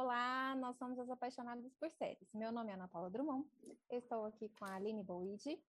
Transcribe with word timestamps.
Olá, 0.00 0.54
nós 0.54 0.76
somos 0.76 0.96
as 1.00 1.10
apaixonadas 1.10 1.74
por 1.74 1.90
séries. 1.90 2.32
Meu 2.32 2.52
nome 2.52 2.70
é 2.70 2.74
Ana 2.74 2.86
Paula 2.86 3.10
Drummond. 3.10 3.44
Eu 3.90 3.98
estou 3.98 4.26
aqui 4.26 4.48
com 4.50 4.64
a 4.64 4.76
Aline 4.76 5.02
Boide. 5.02 5.60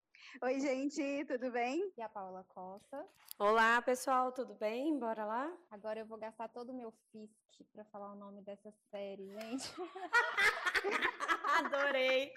Oi, 0.44 0.60
gente, 0.60 1.26
tudo 1.26 1.52
bem? 1.52 1.92
E 1.98 2.02
a 2.04 2.08
Paula 2.08 2.44
Costa. 2.44 3.08
Olá, 3.40 3.82
pessoal, 3.82 4.32
tudo 4.32 4.54
bem? 4.54 5.00
Bora 5.00 5.26
lá? 5.26 5.52
Agora 5.72 6.02
eu 6.02 6.06
vou 6.06 6.20
gastar 6.20 6.48
todo 6.50 6.70
o 6.70 6.78
meu 6.78 6.92
fisque 7.12 7.64
para 7.74 7.84
falar 7.86 8.12
o 8.12 8.16
nome 8.16 8.44
dessa 8.44 8.72
série, 8.92 9.32
gente. 9.32 9.74
Adorei. 11.58 12.32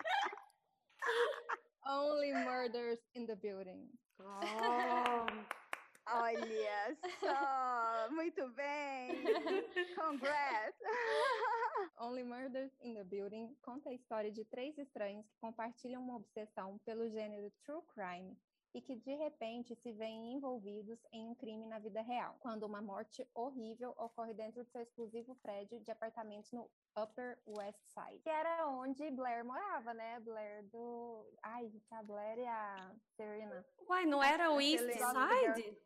Only 1.87 2.33
Murders 2.33 3.01
in 3.15 3.27
the 3.27 3.37
Building. 3.37 3.91
Oh. 4.19 5.62
Olha 6.07 6.97
só, 7.21 8.11
muito 8.11 8.49
bem. 8.51 9.23
Congrats. 9.97 10.79
Only 11.99 12.25
Murders 12.25 12.73
in 12.81 12.95
the 12.95 13.05
Building 13.05 13.57
conta 13.63 13.91
a 13.91 13.95
história 13.95 14.31
de 14.31 14.45
três 14.45 14.77
estranhos 14.79 15.27
que 15.29 15.39
compartilham 15.41 16.03
uma 16.03 16.17
obsessão 16.17 16.79
pelo 16.85 17.09
gênero 17.09 17.51
true 17.65 17.83
crime 17.95 18.37
e 18.75 18.81
que 18.81 18.97
de 18.97 19.15
repente 19.15 19.75
se 19.77 19.93
veem 19.93 20.35
envolvidos 20.35 20.99
em 21.13 21.29
um 21.29 21.35
crime 21.35 21.67
na 21.67 21.79
vida 21.79 22.01
real, 22.01 22.37
quando 22.41 22.65
uma 22.65 22.81
morte 22.81 23.27
horrível 23.35 23.95
ocorre 23.99 24.33
dentro 24.33 24.65
de 24.65 24.71
seu 24.71 24.81
exclusivo 24.81 25.35
prédio 25.43 25.81
de 25.81 25.91
apartamentos 25.91 26.51
no 26.53 26.71
Upper 26.97 27.39
West 27.47 27.81
Side, 27.89 28.23
que 28.23 28.31
era 28.31 28.67
onde 28.69 29.11
Blair 29.11 29.45
morava, 29.45 29.93
né? 29.93 30.19
Blair 30.21 30.65
do. 30.69 31.27
Ai, 31.43 31.71
a 31.91 32.03
Blair 32.03 32.39
e 32.39 32.47
a 32.47 32.95
Serena. 33.15 33.65
Uai, 33.87 34.07
não 34.07 34.23
era 34.23 34.51
o 34.51 34.61
East 34.61 34.85
Side? 34.85 35.77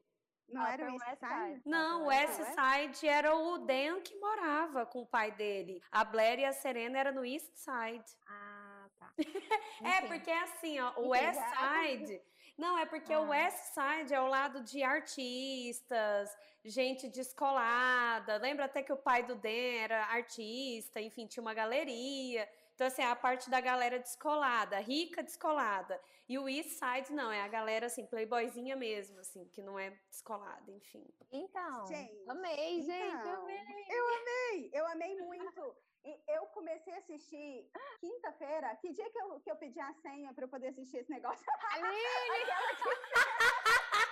Não 0.48 0.62
ah, 0.62 0.72
era 0.72 0.90
o 0.90 0.96
West 0.96 1.20
Side? 1.20 1.62
Não, 1.64 2.02
o 2.02 2.06
West 2.06 2.40
Side 2.40 3.08
era 3.08 3.34
o 3.34 3.58
Dan 3.58 4.00
que 4.00 4.16
morava 4.18 4.86
com 4.86 5.02
o 5.02 5.06
pai 5.06 5.32
dele. 5.32 5.82
A 5.90 6.04
Blair 6.04 6.38
e 6.38 6.44
a 6.44 6.52
Serena 6.52 6.98
era 6.98 7.12
no 7.12 7.24
East 7.24 7.52
Side. 7.54 8.04
Ah, 8.26 8.88
tá. 8.98 9.12
é, 9.82 10.02
porque 10.02 10.30
é 10.30 10.42
assim, 10.42 10.80
ó, 10.80 10.92
o 11.00 11.08
West 11.08 11.40
Side... 11.40 12.20
Não, 12.56 12.78
é 12.78 12.86
porque 12.86 13.12
ah. 13.12 13.20
o 13.20 13.28
West 13.28 13.74
Side 13.74 14.14
é 14.14 14.20
o 14.20 14.28
lado 14.28 14.62
de 14.62 14.82
artistas, 14.82 16.34
gente 16.64 17.06
descolada. 17.08 18.38
Lembra 18.38 18.64
até 18.64 18.82
que 18.82 18.92
o 18.92 18.96
pai 18.96 19.22
do 19.22 19.34
Dan 19.34 19.74
era 19.82 20.06
artista, 20.06 21.00
enfim, 21.00 21.26
tinha 21.26 21.42
uma 21.42 21.52
galeria. 21.52 22.48
Então, 22.76 22.88
assim, 22.88 23.00
é 23.00 23.06
a 23.06 23.16
parte 23.16 23.48
da 23.48 23.58
galera 23.58 23.98
descolada, 23.98 24.78
rica 24.80 25.22
descolada. 25.22 25.98
E 26.28 26.38
o 26.38 26.46
East 26.46 26.72
Side, 26.72 27.10
não, 27.10 27.32
é 27.32 27.40
a 27.40 27.48
galera, 27.48 27.86
assim, 27.86 28.04
playboyzinha 28.04 28.76
mesmo, 28.76 29.18
assim, 29.18 29.46
que 29.46 29.62
não 29.62 29.78
é 29.78 29.98
descolada, 30.10 30.70
enfim. 30.70 31.02
Então, 31.32 31.86
gente, 31.86 32.14
amei, 32.28 32.80
então, 32.80 32.94
gente, 32.94 33.28
amei. 33.28 33.86
Eu 33.88 34.08
amei, 34.08 34.70
eu 34.74 34.86
amei 34.88 35.16
muito. 35.22 35.76
E 36.04 36.20
eu 36.28 36.42
comecei 36.48 36.92
a 36.92 36.98
assistir 36.98 37.66
quinta-feira. 37.98 38.76
Que 38.76 38.92
dia 38.92 39.08
que 39.08 39.18
eu, 39.18 39.40
que 39.40 39.50
eu 39.50 39.56
pedi 39.56 39.80
a 39.80 39.94
senha 39.94 40.34
para 40.34 40.44
eu 40.44 40.48
poder 40.48 40.68
assistir 40.68 40.98
esse 40.98 41.10
negócio? 41.10 41.46
Aline! 41.72 41.96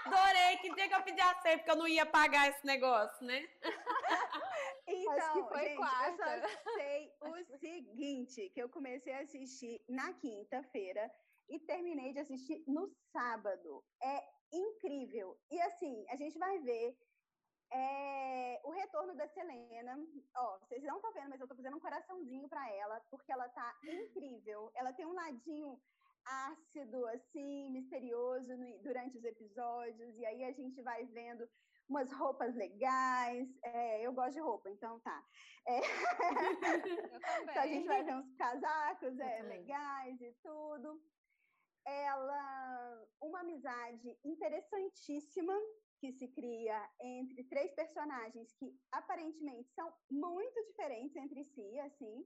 Adorei! 0.06 0.56
Que 0.56 0.74
dia 0.74 0.88
que 0.88 0.94
eu 0.94 1.02
pedi 1.02 1.20
a 1.20 1.34
senha, 1.42 1.58
porque 1.58 1.70
eu 1.70 1.76
não 1.76 1.86
ia 1.86 2.06
pagar 2.06 2.48
esse 2.48 2.64
negócio, 2.64 3.26
né? 3.26 3.46
Então, 4.86 5.48
gente, 5.54 5.76
quarta. 5.76 6.36
eu 6.36 6.48
só 6.48 6.70
sei 6.76 7.12
o 7.22 7.58
seguinte, 7.58 8.50
que 8.50 8.62
eu 8.62 8.68
comecei 8.68 9.14
a 9.14 9.20
assistir 9.20 9.82
na 9.88 10.12
quinta-feira 10.14 11.10
e 11.48 11.58
terminei 11.60 12.12
de 12.12 12.20
assistir 12.20 12.62
no 12.66 12.88
sábado. 13.12 13.84
É 14.02 14.22
incrível. 14.52 15.38
E 15.50 15.60
assim, 15.62 16.04
a 16.08 16.16
gente 16.16 16.38
vai 16.38 16.58
ver 16.60 16.96
é, 17.72 18.60
o 18.64 18.70
retorno 18.70 19.14
da 19.14 19.26
Selena. 19.28 19.98
Ó, 20.36 20.58
vocês 20.60 20.82
não 20.84 20.96
estão 20.96 21.12
vendo, 21.12 21.30
mas 21.30 21.40
eu 21.40 21.44
estou 21.44 21.56
fazendo 21.56 21.76
um 21.76 21.80
coraçãozinho 21.80 22.48
para 22.48 22.70
ela, 22.72 23.00
porque 23.10 23.32
ela 23.32 23.48
tá 23.48 23.76
incrível. 23.82 24.70
Ela 24.74 24.92
tem 24.92 25.06
um 25.06 25.14
ladinho 25.14 25.80
ácido, 26.24 27.06
assim, 27.08 27.70
misterioso 27.70 28.56
no, 28.56 28.78
durante 28.82 29.18
os 29.18 29.24
episódios, 29.24 30.16
e 30.16 30.24
aí 30.24 30.44
a 30.44 30.52
gente 30.52 30.80
vai 30.82 31.04
vendo 31.06 31.48
umas 31.88 32.12
roupas 32.12 32.54
legais. 32.54 33.48
É, 33.62 34.06
eu 34.06 34.12
gosto 34.12 34.34
de 34.34 34.40
roupa, 34.40 34.70
então 34.70 35.00
tá. 35.00 35.24
É... 35.66 35.80
então 37.42 37.62
a 37.62 37.66
gente 37.66 37.86
vai 37.86 38.02
ver 38.02 38.14
uns 38.14 38.34
casacos 38.36 39.18
é, 39.18 39.42
legais 39.42 40.20
e 40.20 40.32
tudo. 40.42 41.00
Ela, 41.86 43.06
uma 43.20 43.40
amizade 43.40 44.18
interessantíssima 44.24 45.54
que 46.00 46.12
se 46.12 46.28
cria 46.28 46.90
entre 47.00 47.44
três 47.44 47.72
personagens 47.74 48.52
que 48.54 48.74
aparentemente 48.92 49.70
são 49.74 49.92
muito 50.10 50.64
diferentes 50.66 51.14
entre 51.16 51.44
si, 51.44 51.78
assim. 51.80 52.24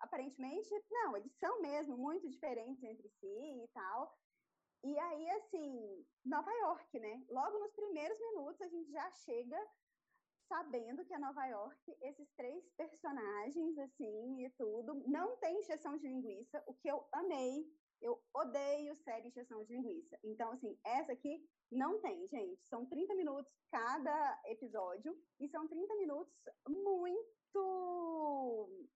Aparentemente, 0.00 0.68
não, 0.90 1.16
eles 1.16 1.32
são 1.38 1.60
mesmo 1.60 1.96
muito 1.96 2.28
diferentes 2.28 2.82
entre 2.82 3.08
si 3.08 3.62
e 3.64 3.68
tal. 3.74 4.16
E 4.84 4.98
aí, 4.98 5.30
assim, 5.30 6.06
Nova 6.24 6.52
York, 6.52 7.00
né? 7.00 7.24
Logo 7.28 7.58
nos 7.58 7.72
primeiros 7.72 8.18
minutos 8.20 8.60
a 8.60 8.68
gente 8.68 8.90
já 8.90 9.10
chega 9.10 9.58
sabendo 10.48 11.04
que 11.04 11.12
é 11.12 11.18
Nova 11.18 11.44
York, 11.46 11.96
esses 12.00 12.28
três 12.32 12.64
personagens, 12.76 13.78
assim, 13.78 14.44
e 14.44 14.50
tudo. 14.50 14.94
Não 15.06 15.36
tem 15.36 15.60
injeção 15.60 15.96
de 15.98 16.08
linguiça, 16.08 16.62
o 16.66 16.74
que 16.74 16.88
eu 16.88 17.06
amei. 17.12 17.70
Eu 18.00 18.22
odeio 18.32 18.96
série 18.98 19.28
injeção 19.28 19.64
de 19.64 19.74
linguiça. 19.74 20.18
Então, 20.22 20.52
assim, 20.52 20.78
essa 20.84 21.12
aqui 21.12 21.44
não 21.70 22.00
tem, 22.00 22.26
gente. 22.28 22.64
São 22.66 22.86
30 22.86 23.14
minutos 23.14 23.52
cada 23.70 24.40
episódio 24.46 25.20
e 25.40 25.48
são 25.48 25.66
30 25.66 25.96
minutos 25.96 26.32
muito 26.68 27.08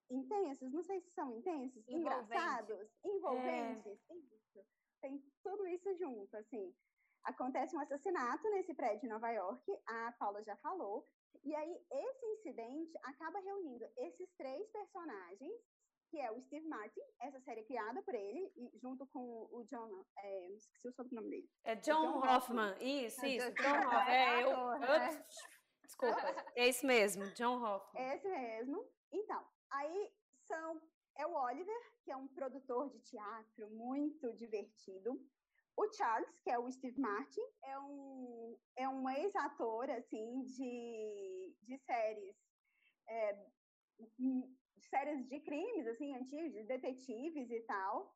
intensos. 0.09 0.73
Não 0.73 0.85
sei 0.85 1.01
se 1.01 1.11
são 1.11 1.37
intensos, 1.37 1.83
envolventes. 1.89 2.31
engraçados, 2.31 2.89
envolventes. 3.05 3.99
É 4.09 4.15
tem 5.03 5.23
tudo 5.43 5.67
isso 5.67 5.95
junto, 5.99 6.35
assim. 6.37 6.75
Acontece 7.25 7.77
um 7.77 7.81
assassinato 7.81 8.49
nesse 8.51 8.73
prédio 8.75 9.07
em 9.07 9.11
Nova 9.11 9.31
York, 9.31 9.63
a 9.87 10.13
Paula 10.13 10.43
já 10.43 10.57
falou, 10.57 11.07
e 11.45 11.55
aí 11.55 11.85
esse 11.91 12.27
incidente 12.27 12.93
acaba 13.03 13.39
reunindo 13.41 13.85
esses 13.97 14.33
três 14.37 14.69
personagens, 14.71 15.53
que 16.11 16.19
é 16.19 16.31
o 16.31 16.41
Steve 16.41 16.67
Martin, 16.67 17.01
essa 17.21 17.41
série 17.41 17.65
criada 17.65 18.03
por 18.03 18.15
ele, 18.15 18.53
e 18.57 18.79
junto 18.79 19.07
com 19.07 19.49
o 19.51 19.65
John, 19.65 20.05
é, 20.19 20.53
esqueci 20.53 20.89
o 20.89 20.93
sobrenome 20.93 21.31
dele. 21.31 21.51
É 21.65 21.75
John, 21.77 22.03
John 22.03 22.19
Hoffman. 22.19 22.73
Hoffman, 22.73 23.05
isso, 23.07 23.25
isso, 23.25 23.53
John 23.55 23.87
Hoffman. 23.87 24.09
É, 24.09 24.43
eu, 24.45 24.79
né? 24.79 25.27
desculpa, 25.85 26.21
é 26.57 26.69
esse 26.69 26.85
mesmo, 26.85 27.25
John 27.35 27.63
Hoffman. 27.63 28.15
Esse 28.15 28.29
mesmo. 28.29 28.87
Então, 29.11 29.47
aí 29.71 30.13
são 30.47 30.81
é 31.17 31.27
o 31.27 31.35
Oliver, 31.35 31.93
que 32.05 32.11
é 32.11 32.17
um 32.17 32.29
produtor 32.29 32.91
de 32.91 33.01
teatro 33.01 33.71
muito 33.71 34.33
divertido. 34.35 35.21
O 35.77 35.91
Charles, 35.93 36.39
que 36.43 36.51
é 36.51 36.59
o 36.59 36.71
Steve 36.71 37.01
Martin, 37.01 37.41
é 37.65 37.79
um, 37.79 38.59
é 38.77 38.89
um 38.89 39.09
ex-ator, 39.09 39.91
assim, 39.91 40.43
de, 40.43 41.57
de 41.63 41.79
séries, 41.79 42.37
é, 43.09 43.47
de 43.99 44.89
séries 44.89 45.27
de 45.29 45.41
crimes, 45.41 45.87
assim, 45.87 46.15
antigos, 46.15 46.53
de 46.53 46.65
detetives 46.65 47.51
e 47.51 47.61
tal. 47.61 48.15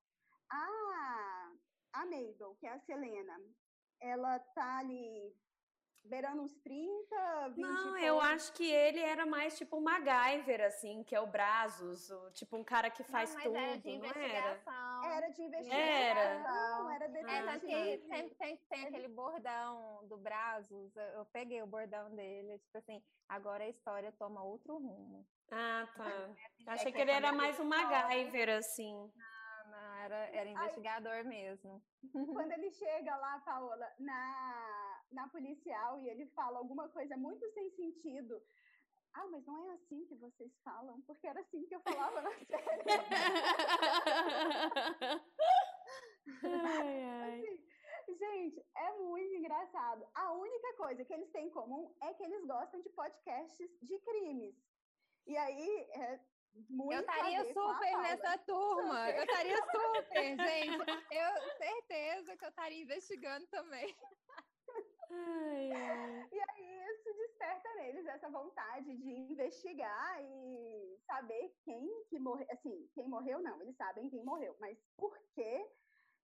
A, 0.51 1.53
a 1.95 2.07
Mabel, 2.07 2.55
que 2.61 2.67
é 2.67 2.73
a 2.73 2.81
Selena, 2.81 3.41
ela 4.01 4.39
tá 4.39 4.78
ali 4.78 5.34
beirando 6.06 6.43
uns 6.43 6.55
30, 6.56 7.49
20 7.49 7.59
Não, 7.59 7.99
eu 7.99 8.21
acho 8.21 8.53
que 8.53 8.71
ele 8.71 9.00
era 9.00 9.27
mais 9.27 9.56
tipo 9.56 9.77
um 9.77 9.81
MacGyver, 9.81 10.65
assim, 10.65 11.03
que 11.05 11.15
é 11.15 11.21
o 11.21 11.27
Brazos, 11.27 12.11
o, 12.11 12.31
tipo 12.31 12.56
um 12.56 12.65
cara 12.65 12.91
que 12.91 13.03
faz 13.03 13.34
não, 13.34 13.43
tudo, 13.43 13.56
era 13.56 13.77
de 13.78 13.99
não 13.99 14.05
era? 14.06 14.62
Era 15.05 15.28
de 15.28 15.43
investigação. 15.43 15.78
Era. 15.78 16.39
Não, 16.41 16.91
era 16.91 17.09
detetive. 17.09 17.72
É, 17.72 17.99
sempre 17.99 18.34
tem, 18.37 18.56
tem 18.69 18.87
aquele 18.87 19.09
bordão 19.09 20.06
do 20.09 20.16
Brazos, 20.16 20.95
eu 20.97 21.25
peguei 21.27 21.62
o 21.62 21.66
bordão 21.66 22.15
dele, 22.15 22.59
tipo 22.59 22.78
assim, 22.78 23.03
agora 23.28 23.65
a 23.65 23.69
história 23.69 24.13
toma 24.13 24.42
outro 24.42 24.78
rumo. 24.78 25.27
Ah, 25.51 25.89
tá. 25.97 26.04
Achei 26.66 26.92
que 26.92 27.01
ele 27.01 27.10
era 27.10 27.33
mais 27.33 27.59
um 27.60 27.65
MacGyver, 27.65 28.51
assim. 28.51 28.92
Não, 28.92 29.71
não, 29.71 29.95
era, 29.97 30.16
era 30.33 30.48
investigador 30.48 31.13
Ai, 31.13 31.25
mesmo. 31.25 31.83
Quando 32.13 32.53
ele 32.53 32.71
chega 32.71 33.16
lá, 33.16 33.39
Paola, 33.41 33.89
na 33.98 34.85
na 35.10 35.28
policial 35.28 36.00
e 36.00 36.08
ele 36.08 36.26
fala 36.28 36.58
alguma 36.58 36.88
coisa 36.88 37.14
muito 37.16 37.47
sem 37.53 37.68
sentido. 37.70 38.41
Ah, 39.14 39.26
mas 39.28 39.44
não 39.47 39.70
é 39.70 39.74
assim 39.74 40.04
que 40.06 40.14
vocês 40.14 40.53
falam, 40.62 41.00
porque 41.03 41.26
era 41.26 41.41
assim 41.41 41.66
que 41.66 41.74
eu 41.74 41.80
falava 41.80 42.20
na 42.20 42.30
série. 42.32 42.84
ai, 46.44 47.04
ai. 47.04 47.41
Assim, 47.41 47.66
gente, 48.18 48.62
é 48.76 48.92
muito 48.98 49.34
engraçado. 49.34 50.06
A 50.14 50.32
única 50.32 50.74
coisa 50.74 51.03
que 51.04 51.14
eles 51.14 51.30
têm 51.30 51.47
em 51.47 51.50
comum 51.50 51.94
é 52.03 52.12
que 52.12 52.22
eles 52.22 52.44
gostam 52.44 52.82
de 52.82 52.91
podcasts 52.91 53.70
de 53.80 53.98
crimes. 54.00 54.54
E 55.26 55.34
aí, 55.36 55.88
é, 55.92 56.20
muito 56.68 56.92
eu 56.92 57.00
estaria 57.00 57.44
super 57.53 57.98
nessa 57.98 58.38
turma. 58.38 59.10
Eu 59.10 59.24
estaria 59.24 59.56
super, 59.56 60.36
gente. 60.36 60.91
Eu 61.10 61.42
certeza 61.56 62.36
que 62.36 62.44
eu 62.44 62.48
estaria 62.48 62.82
investigando 62.82 63.47
também. 63.48 63.94
Ai. 65.10 66.28
E 66.32 66.41
aí 66.41 66.84
isso 66.94 67.12
desperta 67.14 67.68
neles 67.76 68.06
essa 68.06 68.28
vontade 68.28 68.97
de 68.97 69.10
investigar 69.10 70.22
e 70.22 70.98
saber 71.06 71.54
quem 71.64 72.04
que 72.08 72.18
morreu, 72.18 72.47
assim, 72.50 72.88
quem 72.94 73.08
morreu 73.08 73.41
não, 73.41 73.60
eles 73.62 73.76
sabem 73.76 74.10
quem 74.10 74.24
morreu, 74.24 74.56
mas 74.60 74.78
por 74.97 75.16
que 75.34 75.66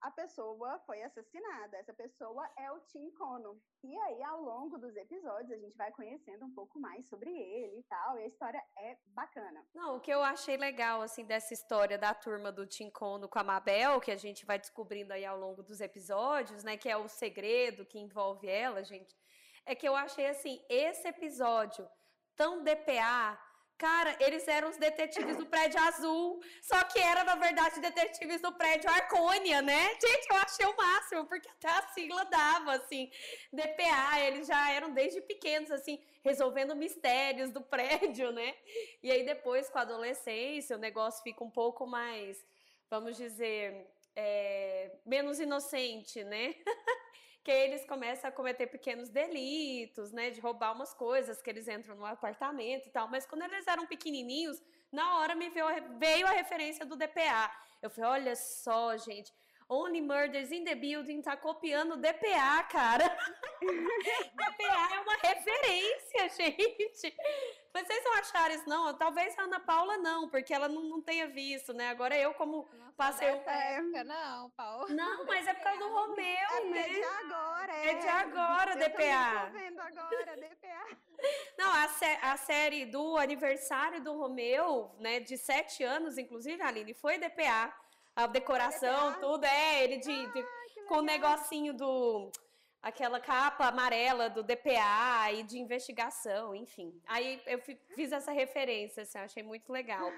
a 0.03 0.11
pessoa 0.11 0.81
foi 0.85 1.01
assassinada. 1.03 1.77
Essa 1.77 1.95
pessoa 1.95 2.49
é 2.59 2.71
o 2.73 2.81
Tim 2.81 3.11
Cono. 3.13 3.61
E 3.85 3.97
aí, 3.97 4.23
ao 4.25 4.43
longo 4.43 4.77
dos 4.77 4.95
episódios, 4.97 5.53
a 5.53 5.59
gente 5.59 5.77
vai 5.77 5.93
conhecendo 5.93 6.45
um 6.45 6.53
pouco 6.53 6.79
mais 6.81 7.07
sobre 7.09 7.31
ele 7.31 7.79
e 7.79 7.83
tal. 7.85 8.19
E 8.19 8.25
a 8.25 8.27
história 8.27 8.61
é 8.79 8.99
bacana. 9.07 9.65
Não, 9.73 9.97
o 9.97 10.01
que 10.01 10.11
eu 10.11 10.21
achei 10.23 10.57
legal, 10.57 11.03
assim, 11.03 11.25
dessa 11.25 11.55
história 11.55 11.97
da 11.97 12.13
turma 12.13 12.51
do 12.51 12.67
Tim 12.67 12.91
Cono 12.91 13.29
com 13.29 13.39
a 13.39 13.45
Mabel, 13.45 14.01
que 14.01 14.11
a 14.11 14.17
gente 14.17 14.45
vai 14.45 14.59
descobrindo 14.59 15.13
aí 15.13 15.25
ao 15.25 15.39
longo 15.39 15.63
dos 15.63 15.81
episódios, 15.81 16.65
né? 16.65 16.77
Que 16.77 16.89
é 16.89 16.97
o 16.97 17.09
segredo 17.09 17.87
que 17.87 17.99
envolve 17.99 18.49
ela, 18.49 18.83
gente. 18.83 19.17
É 19.65 19.75
que 19.77 19.89
eu 19.89 19.95
achei, 19.95 20.27
assim, 20.27 20.61
esse 20.69 21.07
episódio 21.07 21.89
tão 22.35 22.65
DPA 22.65 23.39
Cara, 23.82 24.17
eles 24.20 24.46
eram 24.46 24.69
os 24.69 24.76
detetives 24.76 25.37
do 25.37 25.44
prédio 25.44 25.81
azul, 25.81 26.40
só 26.61 26.84
que 26.84 27.00
era, 27.00 27.25
na 27.25 27.34
verdade, 27.34 27.81
detetives 27.81 28.40
do 28.40 28.52
prédio 28.52 28.88
Arcônia, 28.88 29.61
né? 29.61 29.88
Gente, 30.00 30.29
eu 30.31 30.37
achei 30.37 30.67
o 30.67 30.76
máximo, 30.76 31.26
porque 31.26 31.49
até 31.49 31.67
a 31.67 31.88
sigla 31.88 32.25
dava, 32.26 32.76
assim, 32.76 33.11
DPA, 33.52 34.20
eles 34.20 34.46
já 34.46 34.70
eram 34.70 34.94
desde 34.94 35.20
pequenos, 35.20 35.69
assim, 35.73 36.00
resolvendo 36.23 36.76
mistérios 36.76 37.50
do 37.50 37.61
prédio, 37.75 38.31
né? 38.31 38.55
E 39.02 39.11
aí 39.11 39.26
depois, 39.26 39.69
com 39.69 39.79
a 39.79 39.82
adolescência, 39.82 40.76
o 40.76 40.81
negócio 40.81 41.20
fica 41.25 41.43
um 41.43 41.50
pouco 41.50 41.84
mais, 41.84 42.38
vamos 42.88 43.17
dizer, 43.17 43.84
é, 44.14 44.93
menos 45.05 45.40
inocente, 45.40 46.23
né? 46.23 46.55
que 47.43 47.50
eles 47.50 47.85
começam 47.85 48.29
a 48.29 48.33
cometer 48.33 48.67
pequenos 48.69 49.09
delitos, 49.09 50.12
né, 50.12 50.31
de 50.31 50.41
roubar 50.41 50.73
umas 50.73 50.94
coisas, 50.94 51.43
que 51.43 51.50
eles 51.50 51.67
entram 51.67 51.97
no 51.97 52.06
apartamento 52.06 52.87
e 52.87 52.91
tal, 52.91 53.09
mas 53.09 53.27
quando 53.27 53.43
eles 53.43 53.67
eram 53.67 53.87
pequenininhos, 53.87 54.62
na 54.93 55.19
hora 55.19 55.35
me 55.35 55.49
veio, 55.49 55.67
veio 55.99 56.27
a 56.27 56.31
referência 56.31 56.87
do 56.87 56.97
DPA. 56.97 57.50
Eu 57.81 57.91
falei, 57.91 58.11
olha 58.11 58.37
só, 58.37 58.97
gente, 58.97 59.33
Only 59.73 60.03
Murders 60.03 60.53
in 60.53 60.65
the 60.65 60.75
Building 60.75 61.23
tá 61.23 61.35
copiando 61.35 61.97
DPA, 61.97 62.63
cara. 62.71 63.05
DPA 63.63 64.95
é 64.95 65.01
uma 65.01 65.17
referência, 65.17 66.29
gente. 66.29 67.17
Mas 67.73 67.87
vocês 67.87 68.05
não 68.05 68.13
acharam 68.19 68.55
isso, 68.55 68.69
não? 68.69 68.95
Talvez 68.99 69.39
a 69.39 69.45
Ana 69.45 69.59
Paula 69.61 69.97
não, 69.97 70.29
porque 70.29 70.53
ela 70.53 70.69
não, 70.69 70.83
não 70.83 71.01
tenha 71.01 71.27
visto, 71.27 71.73
né? 71.73 71.89
Agora 71.89 72.15
eu, 72.15 72.35
como 72.35 72.69
Nossa, 72.71 72.93
passei 72.93 73.31
o. 73.31 73.37
Época, 73.37 74.05
não, 74.05 74.51
Paula. 74.51 74.89
Não, 74.91 75.25
mas 75.25 75.47
é 75.47 75.55
por 75.55 75.65
causa 75.65 75.79
do 75.79 75.89
Romeu, 75.89 76.27
é 76.27 76.65
né? 76.65 76.81
É 76.81 76.89
de 76.91 77.05
agora, 77.05 77.73
é. 77.73 77.89
É 77.89 77.95
de 77.95 78.09
agora, 78.09 78.73
eu 78.73 78.79
DPA. 78.79 79.47
Tô 79.47 79.59
vendo 79.59 79.81
agora, 79.81 80.37
DPA. 80.37 80.99
Não, 81.57 81.73
a, 81.73 81.89
sé 81.89 82.19
a 82.21 82.37
série 82.37 82.85
do 82.85 83.17
aniversário 83.17 84.03
do 84.03 84.19
Romeu, 84.19 84.91
né, 84.99 85.21
de 85.21 85.39
sete 85.39 85.85
anos, 85.85 86.19
inclusive, 86.19 86.61
Aline, 86.61 86.95
foi 86.95 87.17
DPA. 87.17 87.73
A 88.14 88.26
decoração, 88.26 89.14
tudo, 89.20 89.44
é, 89.44 89.85
ele 89.85 89.99
de, 89.99 90.11
ah, 90.11 90.32
de 90.32 90.44
com 90.87 90.97
o 90.97 91.03
negocinho 91.03 91.73
do 91.73 92.31
aquela 92.82 93.20
capa 93.20 93.69
amarela 93.69 94.29
do 94.29 94.43
DPA 94.43 95.32
e 95.32 95.44
de 95.44 95.59
investigação, 95.59 96.55
enfim. 96.55 97.00
Aí 97.06 97.41
eu 97.47 97.61
fiz 97.94 98.11
essa 98.11 98.32
referência, 98.32 99.05
assim, 99.05 99.19
achei 99.19 99.43
muito 99.43 99.73
legal. 99.73 100.12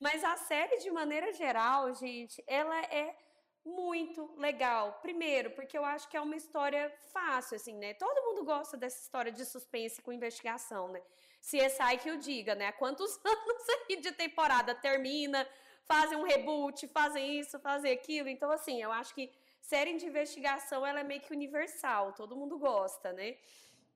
Mas 0.00 0.22
a 0.22 0.36
série, 0.36 0.78
de 0.78 0.90
maneira 0.92 1.32
geral, 1.32 1.92
gente, 1.92 2.42
ela 2.46 2.80
é 2.82 3.16
muito 3.64 4.32
legal. 4.36 5.00
Primeiro, 5.00 5.50
porque 5.50 5.76
eu 5.76 5.84
acho 5.84 6.08
que 6.08 6.16
é 6.16 6.20
uma 6.20 6.36
história 6.36 6.92
fácil, 7.12 7.56
assim, 7.56 7.74
né? 7.74 7.94
Todo 7.94 8.24
mundo 8.26 8.44
gosta 8.44 8.76
dessa 8.76 9.00
história 9.00 9.32
de 9.32 9.44
suspense 9.44 10.02
com 10.02 10.12
investigação, 10.12 10.88
né? 10.88 11.02
CSI 11.40 11.98
que 12.02 12.10
o 12.10 12.18
diga, 12.18 12.54
né? 12.54 12.72
Quantos 12.72 13.18
anos 13.24 13.68
aí 13.88 13.96
de 13.96 14.12
temporada 14.12 14.74
termina, 14.74 15.48
fazem 15.86 16.16
um 16.18 16.24
reboot, 16.24 16.88
fazem 16.88 17.38
isso, 17.40 17.58
fazem 17.60 17.92
aquilo. 17.92 18.28
Então, 18.28 18.50
assim, 18.50 18.82
eu 18.82 18.92
acho 18.92 19.14
que 19.14 19.30
série 19.60 19.96
de 19.96 20.06
investigação 20.06 20.86
ela 20.86 21.00
é 21.00 21.04
meio 21.04 21.20
que 21.20 21.32
universal, 21.32 22.12
todo 22.12 22.36
mundo 22.36 22.58
gosta, 22.58 23.12
né? 23.12 23.36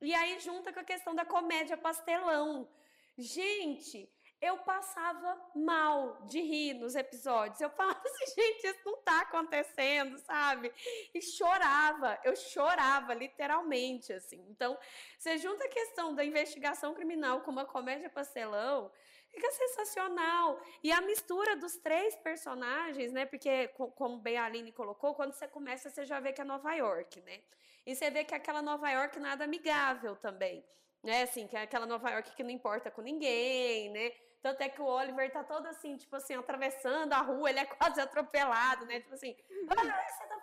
E 0.01 0.15
aí 0.15 0.39
junta 0.41 0.73
com 0.73 0.81
a 0.81 0.85
questão 0.85 1.15
da 1.15 1.25
comédia 1.25 1.77
pastelão. 1.77 2.69
Gente, 3.17 4.09
eu 4.41 4.59
passava 4.59 5.37
mal 5.55 6.23
de 6.27 6.41
rir 6.41 6.75
nos 6.75 6.95
episódios. 6.95 7.61
Eu 7.61 7.71
falava 7.71 8.01
assim, 8.05 8.35
gente, 8.41 8.67
isso 8.67 8.81
não 8.85 8.97
tá 8.99 9.23
acontecendo, 9.23 10.17
sabe? 10.19 10.73
E 11.13 11.21
chorava, 11.21 12.19
eu 12.23 12.37
chorava 12.37 13.13
literalmente, 13.15 14.13
assim. 14.13 14.45
Então, 14.49 14.79
você 15.19 15.37
junta 15.39 15.65
a 15.65 15.69
questão 15.69 16.15
da 16.15 16.25
investigação 16.25 16.95
criminal 16.95 17.41
com 17.41 17.51
uma 17.51 17.65
comédia 17.65 18.09
pastelão, 18.09 18.91
Fica 19.31 19.51
sensacional. 19.53 20.61
E 20.83 20.91
a 20.91 21.01
mistura 21.01 21.57
dos 21.57 21.77
três 21.77 22.17
personagens, 22.17 23.13
né? 23.13 23.27
Porque, 23.27 23.69
como 23.69 24.19
bem 24.19 24.37
a 24.37 24.45
Aline 24.45 24.73
colocou, 24.73 25.15
quando 25.15 25.33
você 25.33 25.47
começa, 25.47 25.91
você 25.91 26.05
já 26.05 26.19
vê 26.21 26.33
que 26.33 26.41
é 26.41 26.45
Nova 26.45 26.73
York, 26.75 27.21
né? 27.21 27.41
E 27.87 27.95
você 27.95 28.11
vê 28.11 28.25
que 28.25 28.35
é 28.35 28.37
aquela 28.37 28.63
Nova 28.63 28.91
York 28.91 29.19
nada 29.19 29.45
amigável 29.45 30.17
também. 30.17 30.65
Né, 31.01 31.23
assim, 31.23 31.47
que 31.47 31.57
é 31.57 31.63
aquela 31.63 31.87
Nova 31.87 32.11
York 32.11 32.35
que 32.35 32.43
não 32.43 32.51
importa 32.51 32.91
com 32.91 33.01
ninguém, 33.01 33.89
né? 33.91 34.13
Tanto 34.43 34.63
é 34.63 34.69
que 34.69 34.81
o 34.81 34.85
Oliver 34.85 35.31
tá 35.33 35.45
todo 35.45 35.67
assim, 35.67 35.97
tipo 35.97 36.15
assim, 36.17 36.35
atravessando 36.35 37.13
a 37.13 37.21
rua, 37.21 37.51
ele 37.51 37.61
é 37.61 37.65
quase 37.79 38.01
atropelado, 38.01 38.85
né? 38.87 39.01
Tipo 39.01 39.15
assim, 39.15 39.37
ah, 39.69 40.11
você 40.11 40.27
tá 40.27 40.39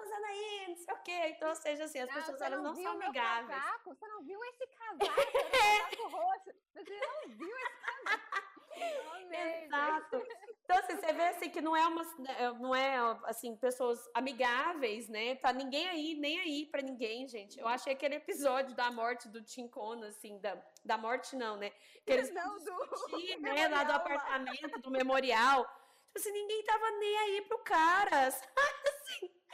não 0.75 0.83
sei 0.83 0.93
o 0.93 1.03
quê. 1.03 1.27
Então, 1.35 1.49
ou 1.49 1.55
seja, 1.55 1.83
assim, 1.85 1.99
as 1.99 2.07
não, 2.07 2.15
pessoas 2.15 2.41
elas 2.41 2.61
não, 2.61 2.73
não 2.73 2.75
são 2.75 2.91
amigáveis. 2.91 3.63
Casaco? 3.63 3.95
Você 3.95 4.07
não 4.07 4.23
viu 4.23 4.43
esse 4.45 4.67
casaco? 4.67 5.05
casaco 5.51 6.07
roxo. 6.09 6.51
Você 6.73 6.99
não 6.99 7.29
viu 7.37 7.57
esse 7.57 7.81
casaco? 7.81 8.45
Exato. 9.65 10.21
Então, 10.63 10.77
assim, 10.79 10.95
você 10.95 11.13
vê 11.13 11.27
assim 11.27 11.49
que 11.49 11.61
não 11.61 11.75
é 11.75 11.87
uma, 11.87 12.03
né, 12.17 12.53
não 12.59 12.75
é 12.75 12.97
assim 13.25 13.55
pessoas 13.55 13.99
amigáveis, 14.13 15.07
né? 15.07 15.35
Tá 15.35 15.53
ninguém 15.53 15.87
aí, 15.87 16.15
nem 16.15 16.39
aí 16.39 16.65
para 16.65 16.81
ninguém, 16.81 17.27
gente. 17.27 17.59
Eu 17.59 17.67
achei 17.67 17.93
aquele 17.93 18.15
episódio 18.15 18.75
da 18.75 18.91
morte 18.91 19.29
do 19.29 19.43
Tim 19.43 19.67
Cono, 19.67 20.05
assim, 20.05 20.39
da, 20.39 20.57
da 20.83 20.97
morte 20.97 21.35
não, 21.35 21.55
né? 21.55 21.71
Que 22.05 22.13
eles 22.13 22.33
não 22.33 22.57
do 22.57 22.65
né, 23.41 23.67
lá 23.67 23.83
do 23.83 23.93
apartamento, 23.93 24.81
do 24.81 24.91
memorial. 24.91 25.63
Tipo 26.15 26.17
assim, 26.17 26.31
ninguém 26.31 26.63
tava 26.63 26.91
nem 26.91 27.17
aí 27.17 27.41
pro 27.43 27.59
cara, 27.59 28.31
sabe? 28.31 28.94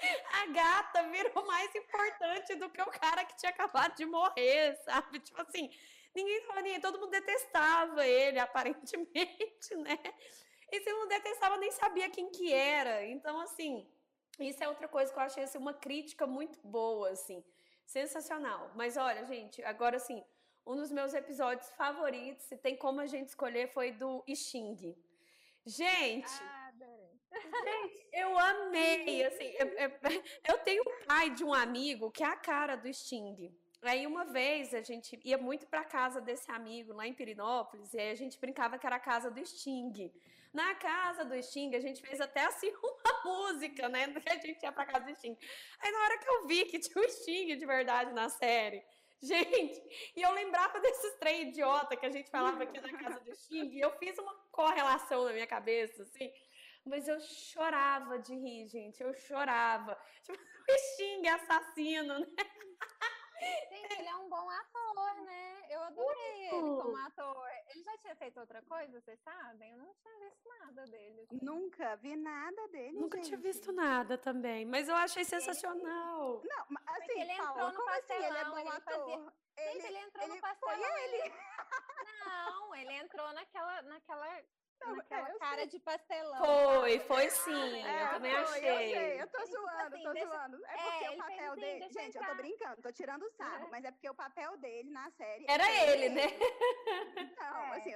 A 0.41 0.45
gata 0.47 1.09
virou 1.09 1.45
mais 1.45 1.73
importante 1.75 2.55
do 2.55 2.69
que 2.69 2.81
o 2.81 2.91
cara 2.91 3.23
que 3.25 3.37
tinha 3.37 3.51
acabado 3.51 3.95
de 3.95 4.05
morrer, 4.05 4.75
sabe? 4.83 5.19
Tipo 5.19 5.41
assim, 5.41 5.69
Ninguém 6.13 6.45
tava 6.45 6.61
nem 6.61 6.79
todo 6.79 6.99
mundo 6.99 7.11
detestava 7.11 8.05
ele, 8.05 8.39
aparentemente, 8.39 9.75
né? 9.77 9.97
E 10.71 10.81
se 10.81 10.91
não 10.91 11.07
detestava, 11.07 11.57
nem 11.57 11.71
sabia 11.71 12.09
quem 12.09 12.29
que 12.29 12.51
era. 12.53 13.05
Então, 13.05 13.39
assim, 13.39 13.87
isso 14.39 14.63
é 14.63 14.67
outra 14.67 14.87
coisa 14.87 15.11
que 15.11 15.17
eu 15.17 15.23
achei 15.23 15.43
assim, 15.43 15.57
uma 15.57 15.73
crítica 15.73 16.27
muito 16.27 16.59
boa, 16.65 17.09
assim. 17.09 17.43
Sensacional. 17.85 18.71
Mas 18.75 18.97
olha, 18.97 19.25
gente, 19.25 19.63
agora 19.63 19.97
assim, 19.97 20.23
um 20.65 20.75
dos 20.75 20.91
meus 20.91 21.13
episódios 21.13 21.69
favoritos, 21.71 22.45
se 22.45 22.57
tem 22.57 22.75
como 22.77 23.01
a 23.01 23.07
gente 23.07 23.29
escolher, 23.29 23.67
foi 23.67 23.91
do 23.91 24.23
Xing. 24.33 24.95
Gente! 25.65 26.31
Ah, 26.41 26.60
gente, 27.39 28.07
eu 28.13 28.37
amei, 28.37 29.23
assim, 29.23 29.53
eu, 29.57 29.67
eu, 30.47 30.57
tenho 30.63 30.83
um 30.83 31.05
pai 31.05 31.29
de 31.29 31.43
um 31.43 31.53
amigo 31.53 32.11
que 32.11 32.23
é 32.23 32.27
a 32.27 32.35
cara 32.35 32.75
do 32.75 32.91
Sting. 32.93 33.53
Aí 33.81 34.05
uma 34.05 34.25
vez 34.25 34.73
a 34.75 34.81
gente 34.81 35.19
ia 35.23 35.39
muito 35.39 35.65
para 35.65 35.83
casa 35.83 36.21
desse 36.21 36.51
amigo 36.51 36.93
lá 36.93 37.07
em 37.07 37.13
Pirinópolis 37.13 37.93
e 37.93 37.99
aí 37.99 38.11
a 38.11 38.15
gente 38.15 38.39
brincava 38.39 38.77
que 38.77 38.85
era 38.85 38.97
a 38.97 38.99
casa 38.99 39.31
do 39.31 39.43
Sting. 39.43 40.11
Na 40.53 40.75
casa 40.75 41.25
do 41.25 41.35
Sting 41.41 41.73
a 41.75 41.79
gente 41.79 41.99
fez 41.99 42.21
até 42.21 42.45
assim 42.45 42.71
uma 42.77 43.23
música, 43.23 43.89
né? 43.89 44.07
Que 44.13 44.29
a 44.29 44.37
gente 44.37 44.61
ia 44.61 44.71
para 44.71 44.85
casa 44.85 45.05
do 45.05 45.15
Sting. 45.15 45.35
Aí 45.79 45.91
na 45.91 45.99
hora 46.03 46.17
que 46.19 46.29
eu 46.29 46.47
vi 46.47 46.65
que 46.65 46.77
tinha 46.77 47.03
o 47.03 47.09
Sting 47.09 47.57
de 47.57 47.65
verdade 47.65 48.13
na 48.13 48.29
série, 48.29 48.83
gente, 49.19 49.81
e 50.15 50.21
eu 50.21 50.31
lembrava 50.31 50.79
desses 50.79 51.15
trem 51.15 51.49
idiota 51.49 51.95
que 51.95 52.05
a 52.05 52.11
gente 52.11 52.29
falava 52.29 52.61
aqui 52.61 52.79
na 52.79 52.97
casa 52.99 53.19
do 53.19 53.35
Sting, 53.35 53.69
e 53.69 53.79
eu 53.79 53.91
fiz 53.97 54.15
uma 54.19 54.35
correlação 54.51 55.23
na 55.25 55.33
minha 55.33 55.47
cabeça, 55.47 56.03
assim. 56.03 56.31
Mas 56.85 57.07
eu 57.07 57.19
chorava 57.19 58.19
de 58.19 58.33
rir, 58.35 58.67
gente. 58.67 59.01
Eu 59.01 59.13
chorava. 59.13 59.97
Tipo, 60.23 60.39
o 60.39 60.77
Sting 60.77 61.27
assassino, 61.27 62.19
né? 62.19 62.27
Gente, 63.69 63.99
ele 63.99 64.07
é 64.07 64.15
um 64.17 64.29
bom 64.29 64.49
ator, 64.49 65.21
né? 65.23 65.65
Eu 65.69 65.81
adorei 65.81 66.51
uh! 66.51 66.55
ele 66.55 66.81
como 66.81 66.97
ator. 66.97 67.47
Ele 67.69 67.83
já 67.83 67.97
tinha 67.97 68.15
feito 68.15 68.39
outra 68.39 68.61
coisa, 68.61 69.01
vocês 69.01 69.19
sabem? 69.21 69.71
Eu 69.71 69.77
não 69.79 69.93
tinha 69.95 70.19
visto 70.19 70.47
nada 70.59 70.85
dele. 70.85 71.21
Assim. 71.21 71.39
Nunca 71.41 71.95
vi 71.95 72.15
nada 72.15 72.67
dele. 72.67 72.99
Nunca 72.99 73.17
gente. 73.17 73.27
tinha 73.27 73.39
visto 73.39 73.71
nada 73.71 74.17
também, 74.17 74.65
mas 74.65 74.87
eu 74.87 74.95
achei 74.95 75.23
sensacional. 75.23 76.39
Ele... 76.39 76.49
Não, 76.49 76.65
assim, 76.85 77.05
Porque 77.05 77.19
ele 77.19 77.31
entrou 77.31 77.53
Paula, 77.55 77.71
no 77.71 77.85
pastelão, 77.85 78.21
assim? 78.21 78.29
ele 78.29 78.37
é 78.37 78.45
bom 78.45 78.59
ele 78.59 78.69
ator. 78.69 78.81
Fazia... 78.83 79.33
Ele, 79.57 79.73
gente, 79.73 79.85
ele 79.85 79.97
entrou 79.97 80.23
ele 80.23 80.35
no 80.35 80.41
pastelão. 80.41 80.77
Foi 80.77 81.03
ele. 81.03 81.33
Não, 82.25 82.75
ele 82.75 82.93
entrou 82.93 83.33
naquela, 83.33 83.81
naquela 83.83 84.43
não, 84.85 84.99
é, 84.99 85.33
cara 85.39 85.55
sei. 85.57 85.67
de 85.67 85.79
pastelão. 85.79 86.45
Foi, 86.79 86.99
foi 86.99 87.29
sim. 87.29 87.83
É, 87.83 88.03
eu 88.03 88.09
também 88.09 88.31
foi, 88.31 88.41
achei. 88.41 88.95
Eu 88.95 89.10
eu 89.21 89.27
tô 89.27 89.45
zoando, 89.45 89.95
assim, 89.95 90.03
tô 90.03 90.13
deixa... 90.13 90.27
zoando. 90.27 90.65
É 90.65 90.77
porque 90.77 91.05
é, 91.05 91.11
o 91.11 91.17
papel 91.17 91.51
assim, 91.51 91.61
dele. 91.61 91.89
Gente, 91.89 92.17
eu 92.17 92.25
tô 92.25 92.35
brincando, 92.35 92.81
tô 92.81 92.91
tirando 92.91 93.23
o 93.23 93.31
sarro, 93.31 93.67
mas 93.71 93.85
é 93.85 93.91
porque 93.91 94.09
o 94.09 94.15
papel 94.15 94.57
dele 94.57 94.89
na 94.89 95.09
série. 95.11 95.45
Era 95.47 95.69
é 95.69 95.93
ele, 95.93 96.09
né? 96.09 96.27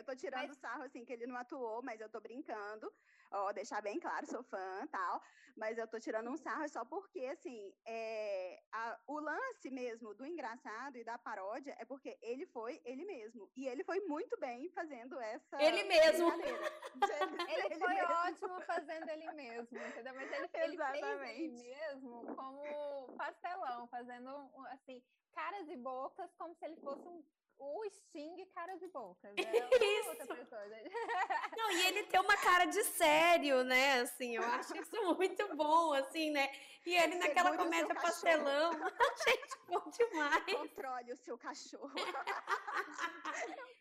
tô 0.06 0.16
tirando 0.16 0.48
mas... 0.48 0.58
sarro, 0.58 0.84
assim, 0.84 1.04
que 1.04 1.12
ele 1.12 1.26
não 1.26 1.36
atuou, 1.36 1.82
mas 1.84 2.00
eu 2.00 2.10
tô 2.10 2.22
brincando. 2.22 2.92
Ó, 3.32 3.52
deixar 3.52 3.82
bem 3.82 4.00
claro, 4.00 4.26
sou 4.28 4.44
fã 4.44 4.88
tal. 4.92 5.22
Mas 5.58 5.78
eu 5.78 5.88
tô 5.88 6.00
tirando 6.00 6.30
um 6.30 6.38
sarro 6.38 6.68
só 6.70 6.86
porque, 6.86 7.26
assim, 7.26 7.74
é, 7.86 8.60
a, 8.72 9.00
o 9.08 9.20
lance 9.20 9.70
mesmo 9.72 10.14
do 10.14 10.26
engraçado 10.26 10.98
e 10.98 11.04
da 11.04 11.18
paródia 11.18 11.76
é 11.80 11.86
porque 11.86 12.18
ele 12.22 12.46
foi 12.48 12.82
ele 12.86 13.06
mesmo. 13.06 13.50
E 13.56 13.68
ele 13.68 13.84
foi 13.84 14.00
muito 14.02 14.38
bem 14.38 14.70
fazendo 14.70 15.20
essa. 15.20 15.62
Ele 15.62 15.84
mesmo! 15.86 16.28
ele, 16.42 17.66
ele, 17.66 17.76
foi 17.76 17.94
mesmo. 17.94 18.14
ótimo 18.14 18.62
fazendo 18.62 19.10
ele 19.10 19.32
mesmo, 19.32 19.78
entendeu? 19.78 20.14
Mas 20.14 20.32
ele, 20.32 20.36
ele 20.36 20.48
fez 20.50 20.76
ele 21.24 21.50
mesmo 21.50 22.36
como 22.36 23.16
pastelão, 23.18 23.88
fazendo, 23.88 24.30
assim, 24.72 25.02
caras 25.34 25.70
e 25.70 25.76
bocas 25.76 26.34
como 26.36 26.56
se 26.56 26.66
ele 26.66 26.78
fosse 26.78 27.08
um 27.08 27.24
o 27.58 27.90
Sting 27.90 28.46
caras 28.54 28.82
e 28.82 28.88
bocas. 28.88 29.34
É 29.38 29.42
isso. 30.00 30.10
outra 30.10 30.36
pessoa, 30.36 30.70
gente. 30.70 30.90
Não, 31.58 31.72
e 31.72 31.88
ele 31.88 32.04
tem 32.04 32.20
uma 32.20 32.38
cara 32.38 32.66
de 32.66 32.84
sério, 32.84 33.64
né? 33.64 34.02
Assim, 34.02 34.36
eu 34.36 34.44
acho 34.44 34.76
isso 34.78 35.16
muito 35.16 35.56
bom, 35.56 35.94
assim, 35.94 36.32
né? 36.32 36.50
E 36.86 36.96
ele 36.96 37.16
naquela 37.16 37.56
comédia 37.58 37.96
pastelão. 37.96 38.72
gente, 39.26 39.58
bom 39.68 39.90
demais. 39.90 40.54
Controle 40.54 41.14
o 41.14 41.18
seu 41.18 41.38
cachorro. 41.38 41.92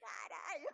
Caralho, 0.00 0.68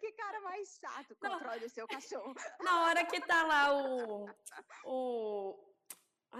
que 0.00 0.12
cara 0.12 0.40
mais 0.40 0.78
chato. 0.80 1.14
Controle 1.16 1.60
Não. 1.60 1.66
o 1.66 1.70
seu 1.70 1.86
cachorro. 1.86 2.34
Na 2.60 2.84
hora 2.84 3.04
que 3.04 3.20
tá 3.20 3.44
lá 3.44 3.76
o. 3.76 4.28
o... 4.84 5.07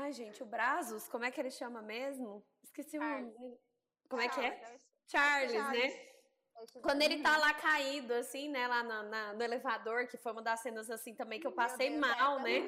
Ai, 0.09 0.13
gente, 0.15 0.43
o 0.43 0.47
Brazos, 0.47 1.07
como 1.07 1.27
é 1.27 1.31
que 1.31 1.39
ele 1.39 1.51
chama 1.51 1.83
mesmo? 1.83 2.43
Esqueci 2.65 2.97
o. 2.97 3.03
nome. 3.03 3.59
Como 4.09 4.23
é 4.23 4.27
que 4.27 4.41
é? 4.41 4.59
Charles, 5.07 5.53
né? 5.53 5.61
Charles. 5.61 5.95
né? 5.95 6.09
Quando 6.81 7.03
ele 7.03 7.23
tá 7.23 7.37
lá 7.37 7.53
caído, 7.53 8.15
assim, 8.15 8.49
né, 8.49 8.67
lá 8.67 8.83
na, 8.83 9.03
na, 9.03 9.35
no 9.35 9.43
elevador, 9.43 10.07
que 10.07 10.17
foi 10.17 10.33
uma 10.33 10.41
das 10.41 10.61
cenas, 10.61 10.91
assim, 10.91 11.15
também 11.15 11.39
que 11.39 11.47
eu 11.47 11.53
passei 11.53 11.91
Deus, 11.91 12.01
mal, 12.01 12.41
né? 12.41 12.67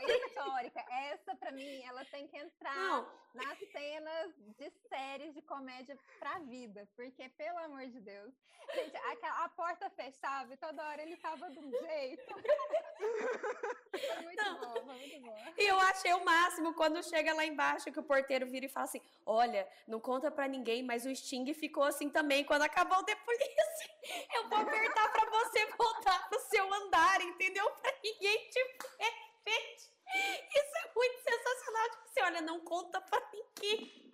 Foi, 0.00 0.26
histórica. 0.26 0.84
Essa, 0.90 1.34
pra 1.36 1.52
mim, 1.52 1.82
ela 1.84 2.04
tem 2.06 2.26
que 2.28 2.36
entrar 2.36 2.74
Não. 2.76 3.08
nas 3.34 3.58
cenas 3.72 4.34
de 4.58 4.70
séries 4.88 5.34
de 5.34 5.42
comédia 5.42 5.98
pra 6.18 6.38
vida, 6.40 6.88
porque, 6.96 7.28
pelo 7.30 7.58
amor 7.58 7.86
de 7.86 8.00
Deus, 8.00 8.32
gente, 8.74 8.96
a, 8.96 9.44
a 9.44 9.48
porta 9.50 9.90
fechava 9.90 10.52
e 10.52 10.56
toda 10.56 10.86
hora 10.86 11.02
ele 11.02 11.16
tava 11.16 11.50
de 11.50 11.58
um 11.58 11.70
jeito. 11.70 12.22
Foi 13.90 14.22
muito 14.22 14.42
Não. 14.44 14.58
bom, 14.60 14.74
foi 14.86 14.94
muito 14.94 15.20
bom. 15.20 15.36
E 15.58 15.66
eu 15.66 15.78
achei 15.80 16.12
o 16.12 16.24
máximo 16.24 16.72
quando 16.74 17.02
chega 17.02 17.34
lá 17.34 17.44
embaixo, 17.44 17.90
que 17.92 17.98
o 17.98 18.02
porteiro 18.02 18.46
vira 18.46 18.66
e 18.66 18.68
fala 18.68 18.84
assim, 18.84 19.00
olha, 19.26 19.68
não 19.86 20.00
conta 20.00 20.30
pra 20.30 20.46
ninguém, 20.48 20.82
mas 20.82 21.04
o 21.04 21.14
Sting 21.14 21.52
ficou 21.54 21.82
assim 21.82 22.08
também 22.08 22.44
quando 22.44 22.62
acabou 22.62 22.98
o 22.98 23.04
The 23.04 23.14
Police. 23.16 23.90
Eu 24.34 24.48
vou 24.48 24.58
apertar 24.58 25.12
pra 25.12 25.24
você 25.28 25.66
voltar 25.76 26.28
pro 26.28 26.40
seu 26.40 26.72
andar, 26.72 27.20
entendeu? 27.20 27.68
Pra 27.72 27.92
ninguém 28.02 28.48
te 28.48 28.64
ver, 28.98 29.14
gente. 29.46 29.90
Isso 30.12 30.76
é 30.76 30.90
muito 30.94 31.22
sensacional. 31.22 31.90
Tipo 31.90 32.04
assim, 32.04 32.22
olha, 32.22 32.40
não 32.42 32.60
conta 32.60 33.00
pra 33.00 33.20
ninguém. 33.32 34.12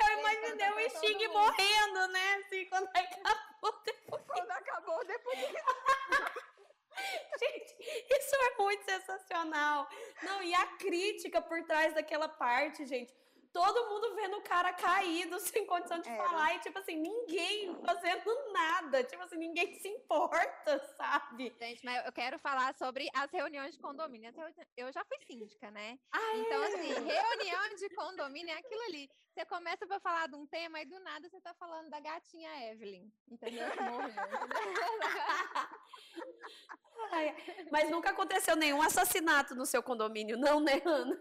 Eu 0.00 0.18
imaginei 0.18 0.70
o 0.70 0.90
Sting 0.90 1.28
morrendo, 1.28 2.08
né? 2.08 2.34
Assim, 2.36 2.64
quando 2.66 2.88
acabou 2.88 3.82
depois. 3.84 4.22
Quando 4.26 4.50
acabou 4.50 5.04
depois. 5.04 5.38
Gente, 7.38 7.76
isso 7.80 8.36
é 8.36 8.56
muito 8.58 8.84
sensacional. 8.84 9.88
Não, 10.22 10.42
e 10.42 10.54
a 10.54 10.66
crítica 10.76 11.40
por 11.40 11.64
trás 11.64 11.94
daquela 11.94 12.28
parte, 12.28 12.86
gente 12.86 13.12
todo 13.52 13.88
mundo 13.88 14.14
vendo 14.14 14.38
o 14.38 14.42
cara 14.42 14.72
caído, 14.72 15.38
sem 15.40 15.66
condição 15.66 15.98
de 15.98 16.08
falar, 16.08 16.54
e 16.54 16.60
tipo 16.60 16.78
assim, 16.78 16.96
ninguém 16.96 17.74
fazendo 17.84 18.52
nada, 18.52 19.04
tipo 19.04 19.22
assim, 19.22 19.36
ninguém 19.36 19.78
se 19.78 19.88
importa, 19.88 20.78
sabe? 20.96 21.54
Gente, 21.60 21.84
mas 21.84 22.04
eu 22.04 22.12
quero 22.12 22.38
falar 22.38 22.74
sobre 22.74 23.08
as 23.14 23.30
reuniões 23.30 23.74
de 23.74 23.80
condomínio. 23.80 24.32
Eu 24.76 24.92
já 24.92 25.04
fui 25.04 25.18
síndica, 25.26 25.70
né? 25.70 25.98
Ah, 26.10 26.36
então, 26.36 26.62
é? 26.62 26.66
assim, 26.68 26.92
reunião 26.94 27.74
de 27.76 27.88
condomínio 27.94 28.52
é 28.52 28.58
aquilo 28.58 28.82
ali. 28.82 29.08
Você 29.32 29.44
começa 29.46 29.86
pra 29.86 30.00
falar 30.00 30.28
de 30.28 30.36
um 30.36 30.46
tema 30.46 30.80
e 30.80 30.84
do 30.84 30.98
nada 31.00 31.28
você 31.28 31.40
tá 31.40 31.54
falando 31.54 31.88
da 31.88 32.00
gatinha 32.00 32.70
Evelyn, 32.70 33.10
entendeu? 33.30 33.66
Morreu. 33.76 34.12
mas 37.70 37.90
nunca 37.90 38.10
aconteceu 38.10 38.56
nenhum 38.56 38.82
assassinato 38.82 39.54
no 39.54 39.64
seu 39.64 39.82
condomínio, 39.82 40.36
não, 40.36 40.60
né, 40.60 40.82
Ana? 40.84 41.18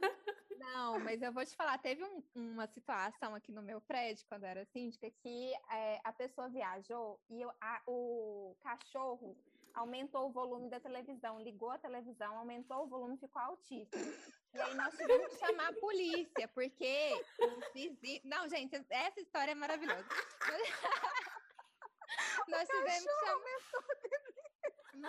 Não, 0.61 0.99
mas 0.99 1.21
eu 1.21 1.33
vou 1.33 1.43
te 1.43 1.55
falar, 1.55 1.77
teve 1.79 2.03
um, 2.03 2.23
uma 2.35 2.67
situação 2.67 3.33
aqui 3.33 3.51
no 3.51 3.63
meu 3.63 3.81
prédio, 3.81 4.25
quando 4.29 4.43
eu 4.43 4.49
era 4.49 4.65
síndica, 4.65 5.09
que 5.09 5.51
é, 5.71 5.99
a 6.03 6.13
pessoa 6.13 6.49
viajou 6.49 7.19
e 7.29 7.41
eu, 7.41 7.51
a, 7.59 7.81
o 7.87 8.55
cachorro 8.61 9.35
aumentou 9.73 10.27
o 10.27 10.31
volume 10.31 10.69
da 10.69 10.79
televisão, 10.79 11.39
ligou 11.39 11.71
a 11.71 11.79
televisão, 11.79 12.37
aumentou 12.37 12.83
o 12.83 12.87
volume, 12.87 13.17
ficou 13.17 13.41
altíssimo. 13.41 14.13
E 14.53 14.59
aí 14.59 14.75
nós 14.75 14.95
tivemos 14.95 15.27
que 15.27 15.45
chamar 15.45 15.69
a 15.69 15.73
polícia, 15.73 16.47
porque 16.49 17.11
os 17.39 17.73
vizinhos... 17.73 18.23
Não, 18.23 18.47
gente, 18.49 18.75
essa 18.89 19.19
história 19.19 19.51
é 19.51 19.55
maravilhosa. 19.55 20.05
nós 22.49 22.67
tivemos 22.67 23.05
que 23.05 23.25
chamar 23.25 23.61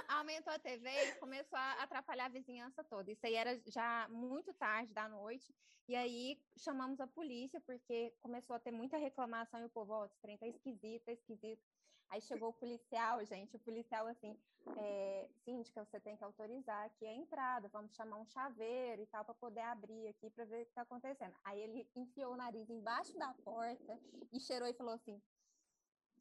aumentou 0.08 0.52
a 0.52 0.58
TV 0.58 0.88
e 0.88 1.14
começou 1.16 1.58
a 1.58 1.82
atrapalhar 1.82 2.26
a 2.26 2.28
vizinhança 2.28 2.84
toda. 2.84 3.10
Isso 3.10 3.26
aí 3.26 3.34
era 3.34 3.60
já 3.66 4.08
muito 4.08 4.52
tarde 4.54 4.92
da 4.92 5.08
noite. 5.08 5.54
E 5.88 5.96
aí 5.96 6.40
chamamos 6.56 7.00
a 7.00 7.06
polícia, 7.06 7.60
porque 7.60 8.14
começou 8.20 8.54
a 8.54 8.60
ter 8.60 8.70
muita 8.70 8.96
reclamação 8.96 9.60
e 9.60 9.64
o 9.64 9.70
povo, 9.70 9.92
ó, 9.92 10.02
oh, 10.02 10.04
esse 10.06 10.18
trem 10.20 10.38
tá 10.38 10.46
esquisito, 10.46 11.04
tá 11.04 11.12
esquisito. 11.12 11.62
Aí 12.08 12.20
chegou 12.20 12.50
o 12.50 12.52
policial, 12.52 13.24
gente, 13.24 13.56
o 13.56 13.60
policial 13.60 14.06
assim, 14.06 14.38
é, 14.76 15.28
síndica, 15.44 15.82
você 15.82 15.98
tem 15.98 16.14
que 16.14 16.22
autorizar 16.22 16.84
aqui 16.84 17.06
a 17.06 17.12
entrada, 17.12 17.68
vamos 17.68 17.94
chamar 17.94 18.18
um 18.18 18.26
chaveiro 18.26 19.00
e 19.00 19.06
tal 19.06 19.24
para 19.24 19.34
poder 19.34 19.60
abrir 19.60 20.08
aqui 20.08 20.28
para 20.28 20.44
ver 20.44 20.60
o 20.60 20.64
que 20.64 20.70
está 20.70 20.82
acontecendo. 20.82 21.34
Aí 21.42 21.58
ele 21.58 21.88
enfiou 21.96 22.34
o 22.34 22.36
nariz 22.36 22.68
embaixo 22.68 23.16
da 23.16 23.32
porta 23.42 23.98
e 24.30 24.38
cheirou 24.38 24.68
e 24.68 24.74
falou 24.74 24.92
assim: 24.92 25.20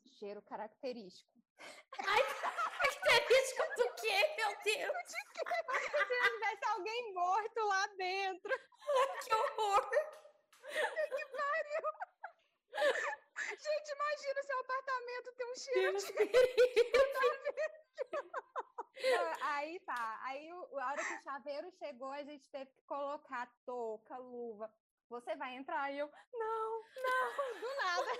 cheiro 0.05 0.41
característico. 0.43 1.29
Ai, 2.07 2.21
característico 3.03 3.63
do 3.75 3.95
quê, 3.95 4.35
meu 4.37 4.57
Deus? 4.77 4.97
Se 5.07 5.17
tivesse 6.31 6.65
alguém 6.69 7.13
morto 7.13 7.59
lá 7.65 7.87
dentro. 7.97 8.59
que 9.23 9.33
horror! 9.33 9.89
Que 9.89 11.25
pariu! 11.25 11.83
Gente, 13.49 13.91
imagina 13.91 14.43
seu 14.43 14.59
apartamento 14.59 15.33
ter 15.33 15.45
um 15.45 15.55
cheiro 15.55 15.91
Deus 15.91 16.03
de... 16.05 16.13
Aí 19.41 19.79
tá. 19.81 20.19
Aí, 20.23 20.49
a 20.49 20.53
hora 20.53 21.03
que 21.03 21.13
o 21.13 21.21
chaveiro 21.23 21.71
chegou, 21.71 22.11
a 22.11 22.23
gente 22.23 22.49
teve 22.49 22.71
que 22.71 22.81
colocar 22.83 23.51
touca, 23.65 24.17
luva. 24.17 24.71
Você 25.09 25.35
vai 25.35 25.55
entrar? 25.55 25.91
E 25.91 25.99
eu, 25.99 26.09
não, 26.33 26.83
não, 26.95 27.59
do 27.59 27.75
nada. 27.75 28.11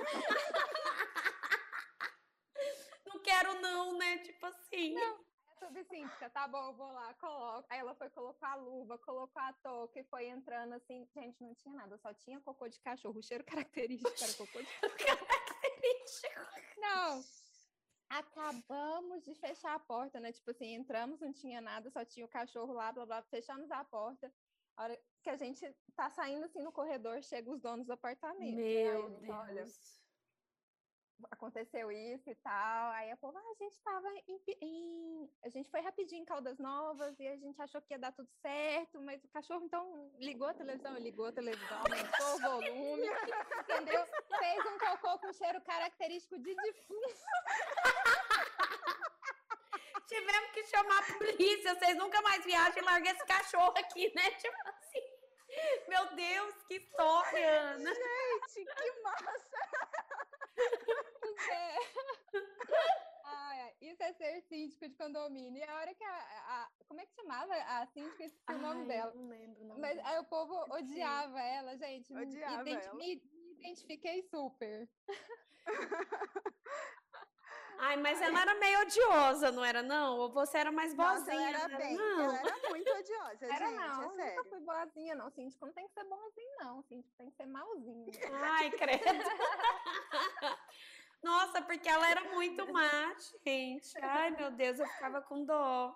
não 3.06 3.20
quero 3.22 3.62
não, 3.62 3.98
né? 3.98 4.18
Tipo 4.20 4.46
assim. 4.48 4.94
Não. 4.96 5.31
Assim, 5.64 6.08
tá 6.34 6.48
bom, 6.48 6.74
vou 6.74 6.92
lá, 6.92 7.14
coloco. 7.16 7.66
Aí 7.70 7.80
ela 7.80 7.94
foi 7.94 8.10
colocar 8.10 8.54
a 8.54 8.56
luva, 8.56 8.98
colocou 8.98 9.42
a 9.42 9.54
touca 9.54 10.00
e 10.00 10.04
foi 10.04 10.28
entrando 10.28 10.74
assim. 10.74 11.08
Gente, 11.14 11.42
não 11.42 11.54
tinha 11.54 11.74
nada, 11.76 11.98
só 11.98 12.14
tinha 12.14 12.40
cocô 12.42 12.68
de 12.68 12.80
cachorro. 12.80 13.20
O 13.20 13.24
cheiro 13.24 13.44
característico 13.44 14.24
era 14.24 14.34
cocô 14.34 14.60
de 14.60 14.68
cachorro. 14.68 14.98
característico. 15.62 16.80
Não. 16.80 17.24
Acabamos 18.10 19.24
de 19.24 19.34
fechar 19.36 19.76
a 19.76 19.80
porta, 19.80 20.20
né? 20.20 20.32
Tipo 20.32 20.52
assim, 20.52 20.74
entramos, 20.74 21.22
não 21.22 21.32
tinha 21.32 21.62
nada, 21.62 21.90
só 21.90 22.04
tinha 22.04 22.26
o 22.26 22.30
cachorro 22.30 22.74
lá, 22.74 22.92
blá 22.92 23.06
blá. 23.06 23.22
Fechamos 23.24 23.72
a 23.72 23.84
porta. 23.84 24.34
A 24.76 24.84
hora 24.84 25.00
que 25.22 25.30
a 25.30 25.38
gente 25.38 25.66
tá 25.96 26.10
saindo 26.10 26.46
assim 26.46 26.62
no 26.62 26.72
corredor, 26.72 27.22
chegam 27.22 27.54
os 27.54 27.62
donos 27.62 27.86
do 27.86 27.94
apartamento. 27.94 28.56
Meu 28.56 29.10
Deus. 29.20 29.30
Olha, 29.30 29.66
aconteceu 31.30 31.92
isso 31.92 32.30
e 32.30 32.36
tal. 32.36 32.92
Aí 32.92 33.12
a 33.12 33.18
povo, 33.18 33.38
ah, 33.38 33.42
a 33.42 33.64
gente 33.64 33.74
estava 33.74 34.08
em, 34.28 34.42
em, 34.62 35.30
A 35.44 35.50
gente 35.50 35.70
foi 35.70 35.82
rapidinho 35.82 36.22
em 36.22 36.26
Caldas 36.26 36.58
Novas 36.58 37.20
e 37.20 37.28
a 37.28 37.36
gente 37.36 37.62
achou 37.62 37.82
que 37.82 37.94
ia 37.94 38.00
dar 38.00 38.12
tudo 38.14 38.30
certo, 38.42 39.02
mas 39.02 39.24
o 39.24 39.28
cachorro 39.30 39.64
então 39.66 40.12
ligou 40.20 40.48
a 40.48 40.54
televisão, 40.54 40.98
ligou 40.98 41.26
a 41.28 41.32
televisão, 41.32 41.80
aumentou 41.80 42.36
o 42.36 42.40
volume, 42.40 43.08
entendeu? 43.60 44.06
Fez 44.40 44.66
um 44.66 44.78
cocô 44.78 45.20
com 45.20 45.34
cheiro 45.34 45.62
característico 45.62 46.40
de 46.40 46.56
defunto. 46.56 47.16
Tivemos 50.08 50.52
que 50.52 50.66
chamar 50.66 51.00
a 51.00 51.18
polícia, 51.18 51.74
vocês 51.76 51.98
nunca 51.98 52.22
mais 52.22 52.44
viajam 52.44 52.82
e 52.82 52.86
largam 52.86 53.14
esse 53.14 53.26
cachorro 53.26 53.74
aqui, 53.78 54.14
né? 54.14 54.30
Tipo 54.40 54.58
assim. 54.68 55.22
Meu 55.88 56.06
Deus, 56.16 56.54
que 56.68 56.76
história, 56.76 57.62
Ana! 57.74 57.94
Gente, 57.94 58.74
que 58.74 59.02
massa! 59.02 59.46
É. 61.50 61.78
Ah, 63.24 63.72
isso 63.80 64.04
é 64.04 64.12
ser 64.14 64.42
síndico 64.42 64.90
de 64.90 64.96
condomínio. 64.96 65.58
E 65.58 65.64
a 65.64 65.76
hora 65.76 65.94
que 65.94 66.04
a, 66.04 66.18
a 66.18 66.70
como 66.86 67.00
é 67.00 67.06
que 67.06 67.14
chamava 67.14 67.54
a 67.54 67.86
síndica? 67.88 68.26
Esse 68.26 68.38
o 68.50 68.58
nome 68.58 68.86
dela. 68.86 69.14
Não 69.14 69.30
lembro. 69.30 69.64
Não 69.64 69.80
Mas 69.80 69.98
aí 70.00 70.20
o 70.20 70.26
povo 70.26 70.54
odiava 70.70 71.40
Sim. 71.40 71.46
ela, 71.46 71.78
gente. 71.78 72.14
Odiava 72.14 72.62
identi 72.62 72.88
ela. 72.88 72.96
Me, 72.96 73.16
me 73.16 73.52
identifiquei 73.54 74.22
super. 74.24 74.90
Ai, 77.84 77.98
mas 77.98 78.22
ela 78.22 78.40
era 78.40 78.54
meio 78.60 78.82
odiosa, 78.82 79.52
não 79.52 79.66
era 79.66 79.82
não? 79.82 80.18
Ou 80.20 80.32
você 80.32 80.60
era 80.60 80.72
mais 80.72 80.94
boazinha? 80.94 81.52
Nossa, 81.52 81.66
ela 81.66 81.66
era 81.66 81.78
bem, 81.78 81.98
não. 81.98 82.22
ela 82.22 82.38
era 82.38 82.70
muito 82.70 82.90
odiosa, 82.92 83.46
era 83.46 83.66
gente, 83.66 83.76
não, 83.76 84.02
é 84.02 84.06
eu 84.06 84.12
sério. 84.12 84.36
nunca 84.36 84.50
fui 84.50 84.60
boazinha 84.60 85.16
não, 85.16 85.32
síndico 85.32 85.66
não 85.66 85.74
tem 85.74 85.88
que 85.88 85.94
ser 85.94 86.04
bonzinho 86.04 86.58
não, 86.60 86.84
síndico 86.84 87.16
tem 87.18 87.32
que 87.32 87.36
ser 87.36 87.48
malzinho. 87.48 88.06
Ai, 88.54 88.70
credo. 88.70 89.04
Nossa, 91.24 91.62
porque 91.62 91.88
ela 91.88 92.10
era 92.10 92.24
muito 92.34 92.72
má, 92.72 93.16
gente. 93.46 93.94
Ai, 94.02 94.32
meu 94.32 94.52
Deus, 94.52 94.80
eu 94.80 94.88
ficava 94.88 95.22
com 95.22 95.46
dó. 95.46 95.96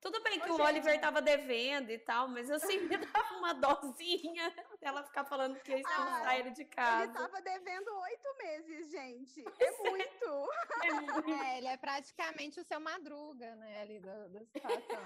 Tudo 0.00 0.22
bem 0.22 0.38
que 0.38 0.50
Ô, 0.50 0.54
o 0.54 0.56
gente... 0.58 0.66
Oliver 0.66 1.00
tava 1.00 1.20
devendo 1.20 1.90
e 1.90 1.98
tal, 1.98 2.28
mas 2.28 2.48
eu 2.48 2.60
sempre 2.60 2.96
dava 2.98 3.34
uma 3.34 3.52
dozinha 3.54 4.54
ela 4.80 5.02
ficar 5.02 5.24
falando 5.24 5.58
que 5.60 5.72
ia 5.72 5.80
expulsar 5.80 6.28
ah, 6.28 6.38
ele 6.38 6.50
de 6.50 6.64
casa. 6.64 7.04
Ele 7.04 7.12
tava 7.12 7.42
devendo 7.42 7.88
oito 7.88 8.36
meses, 8.38 8.90
gente. 8.90 9.44
É 9.58 9.70
muito. 9.82 10.48
É 10.84 10.92
muito. 10.92 11.30
É, 11.30 11.58
ele 11.58 11.66
é 11.66 11.76
praticamente 11.76 12.60
o 12.60 12.64
seu 12.64 12.78
madruga, 12.78 13.54
né, 13.56 13.80
ali 13.80 13.98
da, 13.98 14.28
da 14.28 14.44
situação. 14.44 15.02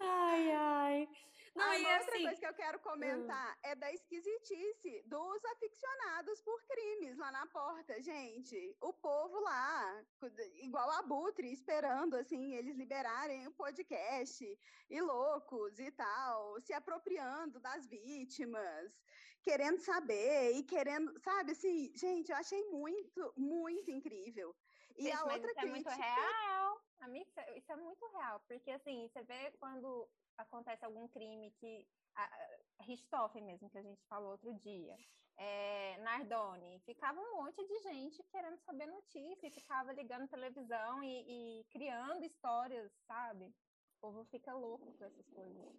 ai, 0.00 0.52
ai. 0.52 1.08
Não, 1.54 1.74
e 1.74 1.84
outra 1.84 2.14
assim, 2.14 2.24
coisa 2.24 2.40
que 2.40 2.46
eu 2.46 2.54
quero 2.54 2.80
comentar 2.80 3.54
hum. 3.54 3.60
é 3.62 3.74
da 3.74 3.92
esquisitice 3.92 5.02
dos 5.06 5.44
aficionados 5.44 6.40
por 6.40 6.62
crimes 6.64 7.18
lá 7.18 7.30
na 7.30 7.46
porta, 7.46 8.00
gente. 8.00 8.76
O 8.80 8.92
povo 8.92 9.38
lá, 9.40 10.04
igual 10.62 10.90
a 10.90 11.02
Butre, 11.02 11.52
esperando 11.52 12.16
assim 12.16 12.54
eles 12.54 12.76
liberarem 12.76 13.46
o 13.46 13.52
podcast 13.52 14.58
e 14.88 15.00
loucos 15.00 15.78
e 15.78 15.90
tal, 15.90 16.60
se 16.62 16.72
apropriando 16.72 17.60
das 17.60 17.86
vítimas, 17.86 18.90
querendo 19.42 19.78
saber 19.78 20.52
e 20.52 20.62
querendo, 20.62 21.18
sabe 21.20 21.52
assim, 21.52 21.92
gente, 21.94 22.30
eu 22.30 22.36
achei 22.36 22.62
muito, 22.70 23.32
muito 23.36 23.90
incrível. 23.90 24.54
E 24.96 25.04
gente, 25.04 25.16
a 25.16 25.24
outra 25.24 25.36
isso 25.36 25.44
crítica... 25.46 25.62
é 25.62 25.70
muito 25.70 25.88
real. 25.88 26.82
Amiga, 27.00 27.58
isso 27.58 27.72
é 27.72 27.76
muito 27.76 28.06
real, 28.12 28.40
porque 28.46 28.70
assim, 28.70 29.08
você 29.08 29.22
vê 29.24 29.50
quando 29.58 30.08
acontece 30.38 30.84
algum 30.84 31.08
crime 31.08 31.50
que. 31.52 31.86
A, 32.14 32.30
Richthofen 32.82 33.42
mesmo, 33.44 33.70
que 33.70 33.78
a 33.78 33.82
gente 33.82 34.04
falou 34.06 34.32
outro 34.32 34.52
dia. 34.54 34.96
É, 35.36 35.96
Nardoni, 35.98 36.80
ficava 36.80 37.18
um 37.20 37.36
monte 37.36 37.64
de 37.66 37.78
gente 37.80 38.22
querendo 38.24 38.58
saber 38.58 38.86
notícia, 38.86 39.50
ficava 39.50 39.92
ligando 39.92 40.28
televisão 40.28 41.02
e, 41.02 41.60
e 41.60 41.64
criando 41.70 42.24
histórias, 42.24 42.92
sabe? 43.06 43.46
O 43.46 44.00
povo 44.00 44.24
fica 44.26 44.52
louco 44.52 44.92
com 44.92 45.04
essas 45.04 45.26
coisas. 45.30 45.74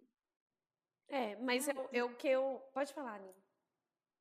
É, 1.08 1.36
mas 1.36 1.68
eu, 1.68 1.88
eu 1.92 2.16
que 2.16 2.28
eu. 2.28 2.60
Pode 2.72 2.92
falar, 2.92 3.20
Nina. 3.20 3.42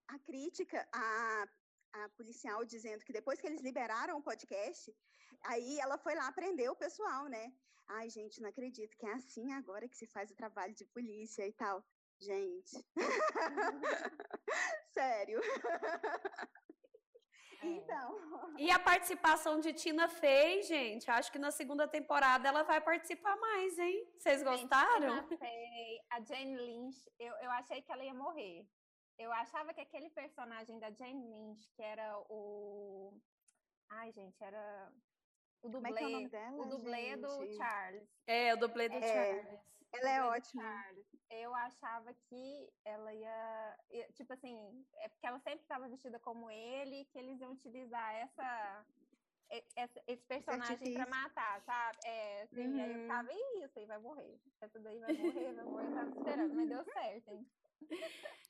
A 0.07 0.19
crítica, 0.19 0.87
a, 0.91 1.47
a 1.93 2.09
policial 2.09 2.65
dizendo 2.65 3.03
que 3.05 3.13
depois 3.13 3.39
que 3.39 3.47
eles 3.47 3.61
liberaram 3.61 4.17
o 4.17 4.23
podcast, 4.23 4.93
aí 5.45 5.79
ela 5.79 5.97
foi 5.97 6.15
lá 6.15 6.31
prender 6.31 6.69
o 6.69 6.75
pessoal, 6.75 7.27
né? 7.27 7.53
Ai, 7.87 8.09
gente, 8.09 8.41
não 8.41 8.49
acredito 8.49 8.97
que 8.97 9.05
é 9.05 9.13
assim 9.13 9.51
agora 9.53 9.87
que 9.87 9.97
se 9.97 10.07
faz 10.07 10.31
o 10.31 10.35
trabalho 10.35 10.73
de 10.73 10.85
polícia 10.85 11.45
e 11.45 11.53
tal. 11.53 11.83
Gente. 12.19 12.85
Sério. 14.93 15.41
É. 17.61 17.67
Então. 17.67 18.19
E 18.57 18.69
a 18.69 18.79
participação 18.79 19.59
de 19.59 19.73
Tina 19.73 20.07
Fey, 20.07 20.61
gente, 20.63 21.09
acho 21.09 21.31
que 21.31 21.39
na 21.39 21.51
segunda 21.51 21.87
temporada 21.87 22.47
ela 22.47 22.63
vai 22.63 22.81
participar 22.81 23.35
mais, 23.37 23.77
hein? 23.79 24.05
Vocês 24.17 24.43
gostaram? 24.43 25.23
Tina 25.23 25.37
Fey, 25.37 25.99
a 26.09 26.21
Jane 26.21 26.57
Lynch, 26.57 27.09
eu, 27.19 27.33
eu 27.35 27.51
achei 27.51 27.81
que 27.81 27.91
ela 27.91 28.03
ia 28.03 28.13
morrer. 28.13 28.67
Eu 29.17 29.31
achava 29.31 29.73
que 29.73 29.81
aquele 29.81 30.09
personagem 30.09 30.79
da 30.79 30.91
Jane 30.91 31.27
Lynch, 31.27 31.69
que 31.75 31.81
era 31.81 32.17
o. 32.29 33.13
Ai, 33.89 34.11
gente, 34.11 34.43
era 34.43 34.91
o 35.61 35.69
dublê, 35.69 35.93
Como 35.93 35.99
é, 35.99 36.03
é 36.03 36.07
o, 36.07 36.11
nome 36.11 36.29
dela, 36.29 36.61
o 36.61 36.65
dublê 36.65 37.09
gente? 37.09 37.21
do 37.21 37.53
Charles. 37.55 38.09
É, 38.27 38.53
o 38.53 38.57
dublê 38.57 38.89
do 38.89 38.95
é, 38.95 39.01
Charles. 39.01 39.59
Ela 39.93 40.09
é 40.09 40.23
ótima. 40.23 40.63
Eu 41.29 41.53
achava 41.53 42.13
que 42.13 42.73
ela 42.83 43.13
ia, 43.13 43.77
Tipo 44.13 44.33
assim, 44.33 44.85
é 44.97 45.09
porque 45.09 45.27
ela 45.27 45.39
sempre 45.39 45.61
estava 45.61 45.87
vestida 45.87 46.19
como 46.19 46.49
ele, 46.49 47.05
que 47.05 47.17
eles 47.17 47.39
iam 47.39 47.53
utilizar 47.53 48.15
essa 48.15 48.85
esse 50.07 50.25
personagem 50.25 50.93
para 50.93 51.05
matar, 51.05 51.61
sabe? 51.61 51.97
É, 52.05 52.41
assim, 52.43 52.67
uhum. 52.67 52.81
aí 52.81 52.89
eu 52.89 52.95
uhum. 52.95 53.01
ficava, 53.01 53.33
isso 53.65 53.79
aí 53.79 53.85
vai 53.85 53.97
morrer. 53.99 54.39
Essa 54.61 54.79
daí 54.79 54.99
vai 54.99 55.13
morrer, 55.13 55.53
vai 55.53 55.65
morrer, 55.65 55.87
eu 55.87 55.93
tava 55.93 56.09
esperando, 56.09 56.55
mas 56.55 56.69
deu 56.69 56.83
certo, 56.83 57.31
hein? 57.31 57.47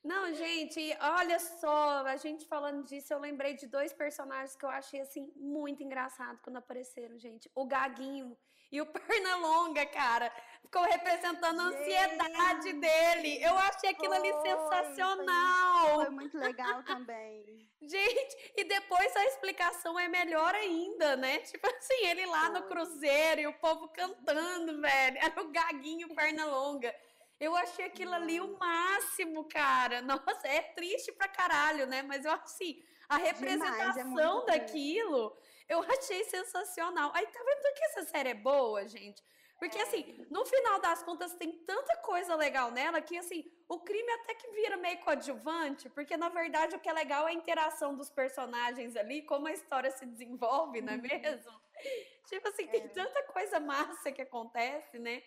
Não, 0.03 0.33
gente, 0.33 0.81
olha 0.99 1.39
só, 1.39 2.05
a 2.05 2.17
gente 2.17 2.45
falando 2.45 2.83
disso, 2.83 3.13
eu 3.13 3.19
lembrei 3.19 3.53
de 3.53 3.65
dois 3.67 3.93
personagens 3.93 4.53
que 4.53 4.65
eu 4.65 4.69
achei 4.69 4.99
assim 4.99 5.31
muito 5.37 5.81
engraçado 5.81 6.39
quando 6.43 6.57
apareceram, 6.57 7.17
gente. 7.17 7.49
O 7.55 7.65
Gaguinho 7.65 8.37
e 8.69 8.81
o 8.81 8.85
Pernalonga, 8.91 9.85
cara. 9.85 10.29
Ficou 10.61 10.83
representando 10.83 11.59
a 11.59 11.63
ansiedade 11.63 12.73
dele. 12.73 13.41
Eu 13.41 13.55
achei 13.57 13.91
aquilo 13.91 14.13
ali 14.13 14.33
sensacional. 14.41 16.01
Foi 16.01 16.09
muito 16.09 16.37
legal 16.37 16.83
também. 16.83 17.69
Gente, 17.81 18.51
e 18.57 18.63
depois 18.63 19.15
a 19.15 19.25
explicação 19.25 19.99
é 19.99 20.07
melhor 20.07 20.55
ainda, 20.55 21.15
né? 21.15 21.39
Tipo 21.39 21.67
assim, 21.67 22.07
ele 22.07 22.25
lá 22.25 22.45
foi. 22.45 22.59
no 22.59 22.67
cruzeiro 22.67 23.41
e 23.41 23.47
o 23.47 23.53
povo 23.53 23.89
cantando, 23.89 24.81
velho. 24.81 25.17
Era 25.17 25.41
o 25.41 25.51
Gaguinho 25.51 26.07
e 26.07 26.11
o 26.11 26.15
Pernalonga. 26.15 26.93
Eu 27.39 27.55
achei 27.55 27.85
aquilo 27.85 28.13
ali 28.13 28.39
o 28.39 28.57
máximo, 28.57 29.47
cara. 29.47 30.01
Nossa, 30.03 30.47
é 30.47 30.61
triste 30.61 31.11
pra 31.11 31.27
caralho, 31.27 31.87
né? 31.87 32.01
Mas 32.01 32.25
eu 32.25 32.31
assim, 32.31 32.81
a 33.09 33.17
representação 33.17 33.93
Demais, 33.93 34.43
é 34.47 34.59
daquilo, 34.59 35.37
eu 35.67 35.81
achei 35.83 36.23
sensacional. 36.25 37.11
Aí 37.13 37.25
tá 37.27 37.39
vendo 37.39 37.75
que 37.75 37.83
essa 37.85 38.03
série 38.03 38.29
é 38.29 38.33
boa, 38.33 38.87
gente? 38.87 39.23
Porque, 39.59 39.77
é. 39.77 39.81
assim, 39.83 40.25
no 40.29 40.45
final 40.45 40.81
das 40.81 41.03
contas, 41.03 41.33
tem 41.35 41.51
tanta 41.65 41.95
coisa 41.97 42.35
legal 42.35 42.69
nela 42.71 42.99
que, 43.01 43.17
assim, 43.17 43.49
o 43.69 43.79
crime 43.79 44.11
até 44.11 44.35
que 44.35 44.49
vira 44.51 44.75
meio 44.75 44.99
coadjuvante, 44.99 45.89
porque, 45.89 46.17
na 46.17 46.27
verdade, 46.27 46.75
o 46.75 46.79
que 46.79 46.89
é 46.89 46.93
legal 46.93 47.27
é 47.27 47.31
a 47.31 47.33
interação 47.33 47.95
dos 47.95 48.09
personagens 48.09 48.95
ali, 48.97 49.21
como 49.21 49.47
a 49.47 49.53
história 49.53 49.89
se 49.91 50.05
desenvolve, 50.05 50.81
não 50.81 50.93
é 50.93 50.95
uhum. 50.97 51.01
mesmo? 51.01 51.61
tipo 52.27 52.47
assim, 52.49 52.67
tem 52.67 52.81
é. 52.81 52.87
tanta 52.89 53.23
coisa 53.23 53.59
massa 53.59 54.11
que 54.11 54.21
acontece, 54.21 54.99
né? 54.99 55.23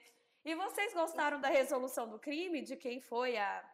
E 0.46 0.54
vocês 0.54 0.94
gostaram 0.94 1.40
da 1.40 1.48
resolução 1.48 2.08
do 2.08 2.20
crime, 2.20 2.62
de 2.62 2.76
quem 2.76 3.00
foi 3.00 3.36
a, 3.36 3.68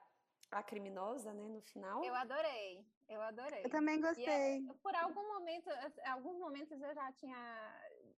a 0.50 0.62
criminosa, 0.62 1.30
né, 1.34 1.46
no 1.46 1.60
final? 1.60 2.02
Eu 2.02 2.14
adorei, 2.14 2.82
eu 3.10 3.20
adorei. 3.20 3.62
Eu 3.62 3.68
também 3.68 4.00
gostei. 4.00 4.24
É, 4.26 4.72
por 4.82 4.94
algum 4.96 5.26
momento, 5.34 5.68
alguns 6.06 6.38
momentos 6.38 6.80
eu 6.80 6.94
já 6.94 7.12
tinha, 7.12 7.36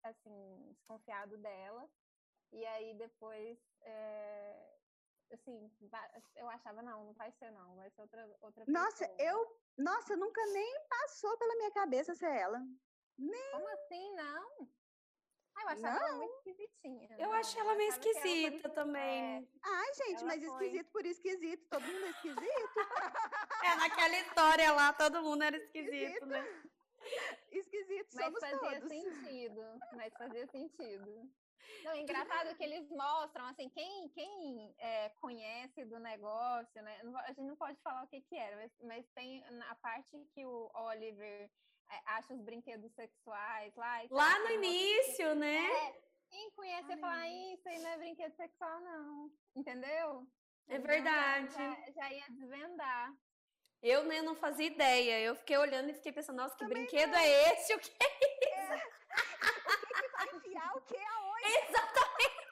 assim, 0.03 0.67
desconfiado 0.69 1.35
dela. 1.39 1.89
E 2.51 2.63
aí 2.67 2.93
depois, 2.93 3.57
é, 3.81 4.77
assim, 5.31 5.71
eu 6.35 6.47
achava, 6.47 6.83
não, 6.83 7.05
não 7.05 7.13
vai 7.13 7.31
ser 7.31 7.49
não, 7.49 7.75
vai 7.75 7.89
ser 7.89 8.01
outra, 8.01 8.37
outra 8.39 8.65
Nossa, 8.67 9.11
eu, 9.17 9.59
nossa, 9.75 10.15
nunca 10.15 10.45
nem 10.53 10.79
passou 10.87 11.35
pela 11.39 11.55
minha 11.55 11.71
cabeça 11.71 12.13
ser 12.13 12.29
ela. 12.29 12.63
Nem. 13.17 13.51
Como 13.51 13.67
assim, 13.69 14.13
não? 14.13 14.69
Ah, 15.55 15.61
eu 15.61 15.69
achava 15.69 15.99
não. 15.99 16.07
ela 16.07 16.17
muito 16.17 16.33
esquisitinha. 16.37 17.15
Eu 17.17 17.29
não. 17.29 17.33
achei 17.33 17.61
ela 17.61 17.75
meio 17.75 17.89
esquisita 17.89 18.69
também. 18.69 19.37
É... 19.37 19.47
Ai, 19.63 19.93
gente, 19.93 20.17
ela 20.19 20.25
mas 20.25 20.45
foi... 20.45 20.53
esquisito 20.53 20.91
por 20.91 21.05
esquisito. 21.05 21.67
Todo 21.69 21.83
mundo 21.83 22.05
é 22.05 22.09
esquisito. 22.09 22.39
é, 23.63 23.75
naquela 23.75 24.19
história 24.19 24.71
lá, 24.71 24.93
todo 24.93 25.21
mundo 25.21 25.43
era 25.43 25.57
esquisito, 25.57 25.93
esquisito. 25.93 26.25
né? 26.25 26.63
Esquisito, 27.51 28.09
mas 28.13 28.25
somos 28.25 28.39
fazia 28.39 28.79
todos. 28.79 28.89
sentido. 28.89 29.61
Mas 29.93 30.13
fazia 30.13 30.47
sentido. 30.47 31.29
Não, 31.83 31.95
engraçado 31.95 32.55
que 32.55 32.63
eles 32.63 32.89
mostram, 32.89 33.45
assim, 33.47 33.69
quem, 33.69 34.09
quem 34.09 34.75
é, 34.79 35.09
conhece 35.21 35.83
do 35.85 35.99
negócio, 35.99 36.81
né? 36.81 37.01
A 37.25 37.33
gente 37.33 37.47
não 37.47 37.55
pode 37.57 37.77
falar 37.81 38.03
o 38.03 38.07
que 38.07 38.21
que 38.21 38.35
era, 38.35 38.55
mas, 38.55 38.71
mas 38.81 39.05
tem 39.13 39.43
a 39.69 39.75
parte 39.75 40.17
que 40.33 40.45
o 40.45 40.71
Oliver 40.73 41.49
acha 42.05 42.33
os 42.33 42.41
brinquedos 42.41 42.91
sexuais 42.93 43.75
lá. 43.75 44.01
Lá 44.09 44.39
no 44.39 44.51
início, 44.51 45.29
que, 45.29 45.35
né? 45.35 45.71
É, 45.71 45.93
quem 46.29 46.51
conhece 46.51 46.91
Ai. 46.91 46.97
falar 46.99 47.27
isso 47.29 47.69
aí 47.69 47.79
não 47.79 47.89
é 47.89 47.97
brinquedo 47.97 48.35
sexual, 48.35 48.81
não. 48.81 49.31
Entendeu? 49.55 50.27
É 50.67 50.79
verdade. 50.79 51.53
Já, 51.53 51.91
já, 51.91 52.11
ia 52.11 52.25
desvendar. 52.29 53.13
Eu 53.81 54.03
nem 54.05 54.21
não 54.21 54.35
fazia 54.35 54.67
ideia. 54.67 55.19
Eu 55.19 55.35
fiquei 55.35 55.57
olhando 55.57 55.89
e 55.89 55.93
fiquei 55.93 56.11
pensando, 56.11 56.37
nossa, 56.37 56.55
que 56.55 56.63
Também 56.63 56.83
brinquedo 56.83 57.11
não. 57.11 57.19
é 57.19 57.53
esse? 57.53 57.75
O 57.75 57.79
que 57.79 57.91
é 57.99 58.19
isso? 58.49 58.73
É. 58.73 58.93
O 59.73 59.85
que, 59.85 60.01
que 60.01 60.07
vai 60.09 60.35
enfiar 60.35 60.71
o 60.75 60.81
que 60.81 60.97
aonde? 60.97 61.45
Exatamente. 61.45 62.43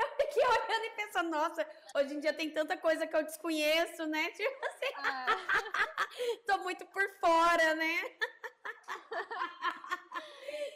Eu 0.00 0.08
fiquei 0.16 0.44
olhando 0.46 0.84
e 0.84 0.90
pensando, 0.90 1.30
nossa, 1.30 1.68
hoje 1.96 2.14
em 2.14 2.20
dia 2.20 2.32
tem 2.32 2.50
tanta 2.50 2.76
coisa 2.76 3.06
que 3.06 3.16
eu 3.16 3.24
desconheço, 3.24 4.06
né? 4.06 4.30
Tipo 4.30 4.66
assim, 4.66 4.94
ah. 4.96 5.26
tô 6.46 6.58
muito 6.58 6.86
por 6.86 7.02
fora, 7.18 7.74
né? 7.74 8.16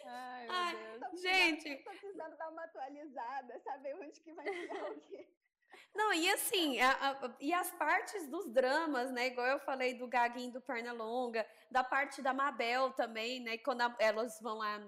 Ai, 0.05 0.47
meu 0.47 0.55
Ai, 0.55 0.77
Deus. 0.77 1.01
Tô 1.01 1.17
gente. 1.17 1.77
Tô 1.77 1.93
dar 2.31 2.49
uma 2.49 2.65
atualizada, 2.65 3.59
saber 3.61 3.95
onde 3.97 4.21
que 4.21 4.33
vai 4.33 4.45
ficar 4.47 4.91
o 4.91 5.01
quê. 5.01 5.29
Não, 5.95 6.13
e 6.13 6.31
assim, 6.31 6.81
a, 6.81 6.91
a, 6.91 7.37
e 7.41 7.53
as 7.53 7.71
partes 7.73 8.27
dos 8.29 8.51
dramas, 8.51 9.11
né? 9.11 9.27
Igual 9.29 9.47
eu 9.47 9.61
falei 9.61 9.95
do 9.95 10.07
Gaguinho 10.07 10.53
do 10.53 10.61
Pernalonga, 10.61 11.47
da 11.71 11.85
parte 11.85 12.23
da 12.23 12.33
Mabel 12.33 12.93
também, 12.93 13.41
né? 13.41 13.59
Quando 13.59 13.83
a, 13.83 13.95
elas 13.99 14.41
vão 14.41 14.59
lá 14.59 14.81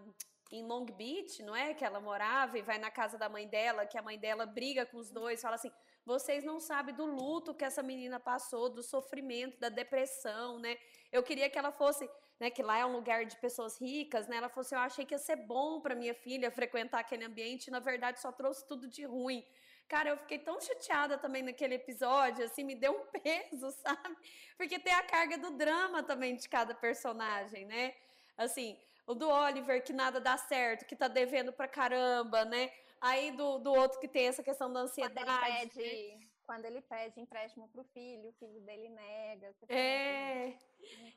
em 0.51 0.63
Long 0.63 0.87
Beach, 0.87 1.43
não 1.43 1.55
é? 1.55 1.75
Que 1.75 1.85
ela 1.85 2.01
morava 2.01 2.59
e 2.59 2.63
vai 2.63 2.79
na 2.79 2.91
casa 2.91 3.19
da 3.19 3.29
mãe 3.29 3.49
dela, 3.49 3.87
que 3.87 3.99
a 3.99 4.03
mãe 4.03 4.19
dela 4.19 4.47
briga 4.47 4.87
com 4.87 4.99
os 4.99 5.11
dois, 5.11 5.43
fala 5.43 5.57
assim: 5.57 5.73
vocês 6.05 6.45
não 6.45 6.61
sabem 6.61 6.95
do 6.95 7.07
luto 7.07 7.55
que 7.55 7.65
essa 7.65 7.83
menina 7.83 8.21
passou, 8.21 8.69
do 8.69 8.83
sofrimento, 8.83 9.59
da 9.59 9.69
depressão, 9.69 10.59
né? 10.59 10.77
Eu 11.11 11.23
queria 11.23 11.49
que 11.49 11.59
ela 11.59 11.73
fosse, 11.73 12.09
né? 12.39 12.51
Que 12.51 12.63
lá 12.63 12.79
é 12.79 12.87
um 12.87 12.93
lugar 12.93 13.25
de 13.25 13.37
pessoas 13.37 13.81
ricas, 13.81 14.27
né? 14.29 14.37
Ela 14.37 14.49
falou 14.49 14.63
assim: 14.63 14.75
eu 14.75 14.81
achei 14.81 15.05
que 15.05 15.15
ia 15.15 15.19
ser 15.19 15.37
bom 15.37 15.81
para 15.81 15.95
minha 15.95 16.15
filha 16.15 16.51
frequentar 16.51 17.01
aquele 17.01 17.25
ambiente, 17.25 17.69
e, 17.69 17.71
na 17.71 17.81
verdade 17.81 18.21
só 18.21 18.33
trouxe 18.33 18.67
tudo 18.67 18.89
de 18.89 19.05
ruim. 19.05 19.45
Cara, 19.89 20.11
eu 20.11 20.17
fiquei 20.17 20.39
tão 20.39 20.61
chateada 20.61 21.19
também 21.19 21.43
naquele 21.43 21.75
episódio, 21.75 22.45
assim, 22.45 22.65
me 22.65 22.75
deu 22.75 22.93
um 22.93 23.07
peso, 23.21 23.71
sabe? 23.71 24.17
Porque 24.57 24.79
tem 24.79 24.93
a 24.93 25.03
carga 25.03 25.37
do 25.37 25.51
drama 25.51 26.03
também 26.03 26.35
de 26.35 26.49
cada 26.49 26.75
personagem, 26.75 27.67
né? 27.67 27.95
Assim, 28.37 28.79
o 29.07 29.15
do 29.15 29.29
Oliver 29.29 29.85
que 29.85 29.93
nada 29.93 30.21
dá 30.21 30.37
certo, 30.39 30.87
que 30.87 30.97
tá 30.97 31.09
devendo 31.09 31.53
pra 31.53 31.69
caramba, 31.69 32.45
né? 32.45 32.71
Aí 33.01 33.31
do, 33.33 33.59
do 33.59 33.73
outro 33.73 34.01
que 34.01 34.09
tem 34.09 34.29
essa 34.29 34.43
questão 34.43 34.73
da 34.73 34.81
ansiedade. 34.81 35.27
Quando 35.27 35.51
ele 35.61 35.71
pede, 35.71 36.17
né? 36.17 36.29
quando 36.47 36.65
ele 36.65 36.81
pede 36.81 37.21
empréstimo 37.21 37.69
pro 37.69 37.85
filho, 37.85 38.31
o 38.31 38.33
filho 38.33 38.61
dele 38.63 38.89
nega. 38.89 39.55
É. 39.69 40.55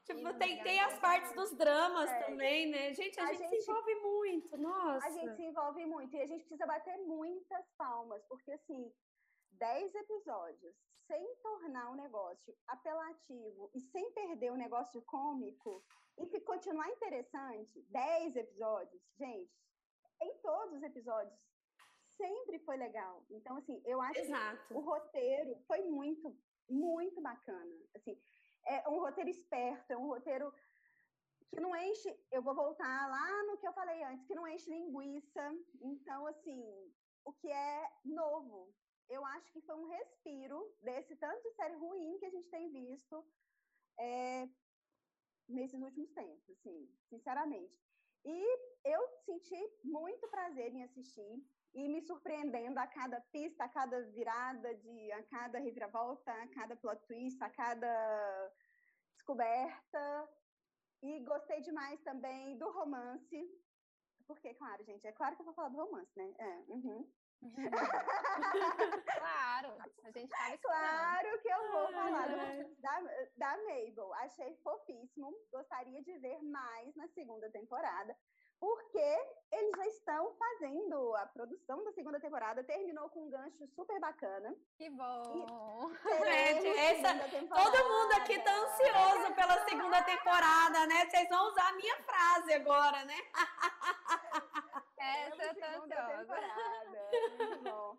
Tipo, 0.05 0.16
tem, 0.37 0.63
tem 0.63 0.79
as 0.79 0.97
partes 0.99 1.33
dos 1.33 1.55
dramas 1.55 2.09
é. 2.09 2.23
também, 2.23 2.69
né? 2.69 2.93
Gente, 2.93 3.19
a, 3.19 3.23
a 3.23 3.33
gente, 3.33 3.49
gente, 3.49 3.61
se 3.61 3.71
envolve 3.71 3.95
muito, 3.95 4.57
nossa. 4.57 5.07
A 5.07 5.09
gente 5.09 5.35
se 5.35 5.43
envolve 5.43 5.85
muito 5.85 6.15
e 6.15 6.21
a 6.21 6.25
gente 6.25 6.45
precisa 6.45 6.65
bater 6.65 6.97
muitas 6.99 7.65
palmas, 7.77 8.23
porque 8.27 8.51
assim, 8.51 8.91
10 9.51 9.95
episódios 9.95 10.75
sem 11.07 11.35
tornar 11.37 11.91
o 11.91 11.95
negócio 11.95 12.53
apelativo 12.67 13.71
e 13.73 13.79
sem 13.79 14.11
perder 14.11 14.51
o 14.51 14.57
negócio 14.57 15.01
cômico 15.03 15.83
e 16.17 16.41
continuar 16.41 16.89
interessante, 16.89 17.81
10 17.89 18.35
episódios, 18.35 19.01
gente, 19.17 19.51
em 20.21 20.37
todos 20.39 20.77
os 20.77 20.83
episódios 20.83 21.39
sempre 22.17 22.59
foi 22.59 22.77
legal. 22.77 23.23
Então, 23.29 23.55
assim, 23.55 23.81
eu 23.85 24.01
acho 24.01 24.19
Exato. 24.19 24.67
que 24.67 24.73
o 24.73 24.79
roteiro 24.79 25.55
foi 25.67 25.83
muito, 25.83 26.35
muito 26.67 27.21
bacana. 27.21 27.75
Assim, 27.95 28.19
é 28.75 28.89
um 28.89 28.99
roteiro 28.99 29.29
esperto, 29.29 29.91
é 29.91 29.97
um 29.97 30.07
roteiro 30.07 30.53
que 31.49 31.59
não 31.59 31.75
enche. 31.75 32.09
Eu 32.31 32.41
vou 32.41 32.53
voltar 32.53 33.09
lá 33.09 33.43
no 33.43 33.57
que 33.57 33.67
eu 33.67 33.73
falei 33.73 34.03
antes, 34.03 34.25
que 34.25 34.35
não 34.35 34.47
enche 34.47 34.69
linguiça. 34.69 35.43
Então, 35.81 36.27
assim, 36.27 36.61
o 37.23 37.33
que 37.33 37.49
é 37.49 37.91
novo. 38.03 38.73
Eu 39.09 39.25
acho 39.25 39.49
que 39.53 39.61
foi 39.61 39.75
um 39.75 39.87
respiro 39.87 40.75
desse 40.81 41.15
tanto 41.15 41.41
de 41.41 41.51
série 41.55 41.75
ruim 41.75 42.17
que 42.19 42.25
a 42.25 42.29
gente 42.29 42.49
tem 42.49 42.69
visto 42.69 43.25
é, 43.97 44.49
nesses 45.47 45.81
últimos 45.81 46.11
tempos, 46.11 46.49
assim, 46.49 46.89
sinceramente. 47.09 47.79
E 48.25 48.59
eu 48.83 49.01
senti 49.25 49.59
muito 49.83 50.27
prazer 50.27 50.73
em 50.73 50.83
assistir 50.83 51.41
e 51.73 51.87
me 51.87 52.01
surpreendendo 52.01 52.79
a 52.79 52.87
cada 52.87 53.19
pista, 53.31 53.63
a 53.63 53.69
cada 53.69 54.01
virada, 54.11 54.73
de, 54.75 55.11
a 55.11 55.23
cada 55.23 55.59
reviravolta, 55.59 56.31
a 56.31 56.47
cada 56.47 56.75
plot 56.75 57.01
twist, 57.05 57.41
a 57.43 57.49
cada 57.49 58.51
descoberta. 59.13 60.29
E 61.03 61.19
gostei 61.23 61.61
demais 61.61 62.01
também 62.01 62.57
do 62.57 62.71
romance. 62.71 63.47
Porque, 64.25 64.53
claro, 64.55 64.83
gente, 64.83 65.05
é 65.07 65.11
claro 65.11 65.35
que 65.35 65.41
eu 65.41 65.45
vou 65.45 65.53
falar 65.53 65.69
do 65.69 65.77
romance, 65.77 66.11
né? 66.17 66.33
É, 66.39 66.63
uhum. 66.67 67.09
claro, 69.17 69.77
a 70.03 70.11
gente 70.11 70.35
fala 70.35 70.57
Claro 70.57 71.39
que 71.39 71.47
eu 71.47 71.71
vou 71.71 71.91
falar 71.91 72.27
da, 72.79 72.99
da 73.37 73.57
Mabel. 73.57 74.13
Achei 74.15 74.55
fofíssimo. 74.57 75.31
Gostaria 75.51 76.01
de 76.01 76.17
ver 76.17 76.41
mais 76.41 76.95
na 76.95 77.07
segunda 77.09 77.49
temporada 77.51 78.17
porque 78.59 79.37
eles 79.51 79.71
já 79.75 79.87
estão 79.87 80.33
fazendo 80.33 81.15
a 81.15 81.25
produção 81.27 81.83
da 81.83 81.91
segunda 81.91 82.19
temporada, 82.19 82.63
terminou 82.63 83.09
com 83.09 83.25
um 83.25 83.29
gancho 83.29 83.65
super 83.75 83.99
bacana. 83.99 84.53
Que 84.75 84.89
bom! 84.89 85.91
Gente, 86.25 86.67
essa, 86.67 87.13
todo 87.29 87.89
mundo 87.89 88.13
aqui 88.13 88.39
tá 88.39 88.53
ansioso 88.53 89.33
pela 89.35 89.65
segunda 89.67 90.03
temporada, 90.03 90.85
né? 90.87 91.05
Vocês 91.05 91.29
vão 91.29 91.49
usar 91.49 91.69
a 91.69 91.73
minha 91.73 91.95
frase 92.03 92.53
agora, 92.53 93.05
né? 93.05 93.17
Essa 94.99 95.43
eu 95.43 95.55
tô 95.55 95.65
ansiosa. 95.83 96.35
Muito 97.37 97.63
bom. 97.63 97.97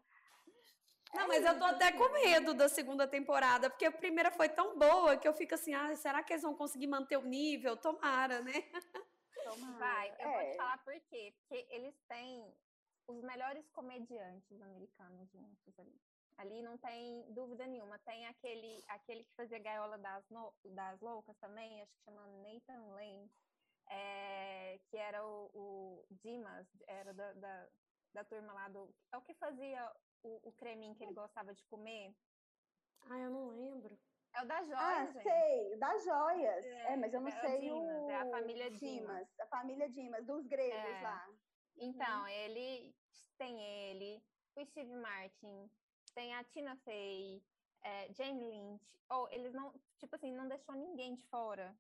Não, 1.14 1.26
mas 1.26 1.42
eu 1.42 1.58
tô 1.58 1.64
até 1.64 1.90
com 1.92 2.08
medo 2.10 2.52
da 2.52 2.68
segunda 2.68 3.06
temporada, 3.08 3.70
porque 3.70 3.86
a 3.86 3.92
primeira 3.92 4.30
foi 4.30 4.48
tão 4.48 4.78
boa 4.78 5.16
que 5.16 5.26
eu 5.26 5.32
fico 5.32 5.54
assim, 5.54 5.72
ah, 5.72 5.96
será 5.96 6.22
que 6.22 6.34
eles 6.34 6.42
vão 6.42 6.54
conseguir 6.54 6.86
manter 6.86 7.16
o 7.16 7.22
nível? 7.22 7.76
Tomara, 7.76 8.42
né? 8.42 8.52
Tomara. 9.48 9.78
Vai, 9.78 10.10
eu 10.10 10.28
é. 10.28 10.32
vou 10.32 10.42
te 10.42 10.50
é. 10.50 10.54
falar 10.56 10.78
por 10.78 11.00
quê. 11.08 11.34
Porque 11.40 11.66
eles 11.70 11.94
têm 12.08 12.54
os 13.08 13.22
melhores 13.22 13.68
comediantes 13.70 14.60
americanos 14.60 15.30
juntos 15.30 15.78
ali. 15.78 16.00
Ali 16.36 16.62
não 16.62 16.78
tem 16.78 17.24
dúvida 17.32 17.66
nenhuma. 17.66 17.98
Tem 18.00 18.26
aquele, 18.26 18.84
aquele 18.86 19.24
que 19.24 19.34
fazia 19.34 19.58
Gaiola 19.58 19.98
das, 19.98 20.28
no, 20.30 20.54
das 20.66 21.00
Loucas 21.00 21.36
também, 21.38 21.82
acho 21.82 21.92
que 21.94 22.04
chama 22.04 22.24
Nathan 22.26 22.80
Lane, 22.92 23.28
é, 23.90 24.78
que 24.88 24.96
era 24.96 25.26
o, 25.26 25.50
o, 25.52 26.06
Dimas, 26.10 26.68
era 26.86 27.12
da, 27.12 27.32
da, 27.32 27.68
da, 28.14 28.24
turma 28.24 28.52
lá 28.52 28.68
do. 28.68 28.94
É 29.10 29.16
o 29.16 29.22
que 29.22 29.34
fazia 29.34 29.90
o, 30.22 30.48
o 30.48 30.52
creminho 30.52 30.94
que 30.94 31.02
ele 31.02 31.14
gostava 31.14 31.52
de 31.52 31.64
comer. 31.64 32.14
Ah, 33.10 33.18
eu 33.18 33.30
não 33.30 33.48
lembro. 33.48 33.98
É 34.38 34.42
o 34.42 34.46
da 34.46 34.62
Joias, 34.62 34.78
ah, 34.78 35.06
gente. 35.06 35.22
sei, 35.22 35.76
das 35.78 36.04
joias. 36.04 36.64
É, 36.64 36.92
é, 36.92 36.96
mas 36.96 37.12
eu 37.12 37.20
não 37.20 37.28
é 37.28 37.40
sei 37.40 37.58
Dimas, 37.58 38.02
o... 38.02 38.10
É 38.10 38.16
a 38.16 38.30
família 38.30 38.70
Dimas. 38.70 38.80
Dimas. 38.80 39.40
A 39.40 39.46
família 39.46 39.88
Dimas, 39.90 40.24
dos 40.26 40.46
gregos 40.46 40.78
é. 40.78 41.00
lá. 41.02 41.28
Então, 41.76 42.20
uhum. 42.20 42.28
ele 42.28 42.94
tem 43.36 43.60
ele, 43.60 44.22
o 44.56 44.64
Steve 44.66 44.94
Martin, 44.94 45.68
tem 46.14 46.34
a 46.34 46.44
Tina 46.44 46.76
Fey, 46.84 47.42
é, 47.82 48.12
Jane 48.12 48.44
Lynch. 48.44 48.84
Ou 49.10 49.24
oh, 49.24 49.28
eles 49.30 49.52
não, 49.52 49.72
tipo 49.98 50.14
assim, 50.14 50.32
não 50.32 50.46
deixou 50.46 50.74
ninguém 50.76 51.16
de 51.16 51.22
fora. 51.28 51.76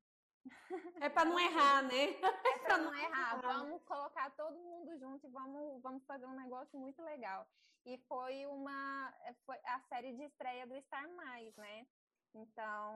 É 1.00 1.08
para 1.08 1.26
não 1.26 1.38
errar, 1.38 1.82
né? 1.82 2.16
É 2.54 2.58
para 2.58 2.78
não 2.78 2.94
errar. 2.94 3.40
Vamos 3.40 3.82
colocar 3.84 4.30
todo 4.30 4.58
mundo 4.58 4.98
junto 4.98 5.26
e 5.26 5.30
vamos, 5.30 5.80
vamos 5.82 6.04
fazer 6.06 6.26
um 6.26 6.34
negócio 6.34 6.76
muito 6.78 7.02
legal. 7.02 7.46
E 7.84 7.98
foi 8.08 8.46
uma 8.46 9.14
foi 9.46 9.56
a 9.64 9.80
série 9.88 10.12
de 10.12 10.24
estreia 10.24 10.66
do 10.66 10.80
Star 10.82 11.08
Mais, 11.14 11.54
né? 11.56 11.86
Então, 12.34 12.94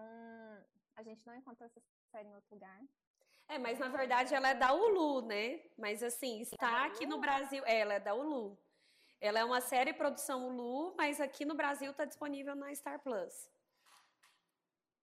a 0.97 1.03
gente 1.03 1.27
não 1.27 1.35
encontrou 1.35 1.67
essa 1.67 1.81
série 2.11 2.29
em 2.29 2.35
outro 2.35 2.55
lugar. 2.55 2.81
É, 3.49 3.59
mas 3.59 3.79
na 3.79 3.89
verdade 3.89 4.35
ela 4.35 4.49
é 4.49 4.55
da 4.55 4.73
Hulu, 4.73 5.23
né? 5.23 5.61
Mas 5.77 6.03
assim, 6.03 6.41
está 6.41 6.87
aqui 6.87 7.07
no 7.07 7.19
Brasil. 7.19 7.63
É, 7.67 7.81
ela 7.81 7.95
é 7.95 8.01
da 8.01 8.15
Hulu. 8.15 8.59
Ela 9.21 9.41
é 9.41 9.45
uma 9.45 9.61
série 9.61 9.93
produção 9.93 10.49
Hulu, 10.49 10.95
mas 10.97 11.21
aqui 11.21 11.45
no 11.45 11.55
Brasil 11.55 11.91
está 11.91 12.05
disponível 12.05 12.55
na 12.55 12.75
Star 12.75 12.99
Plus. 13.01 13.51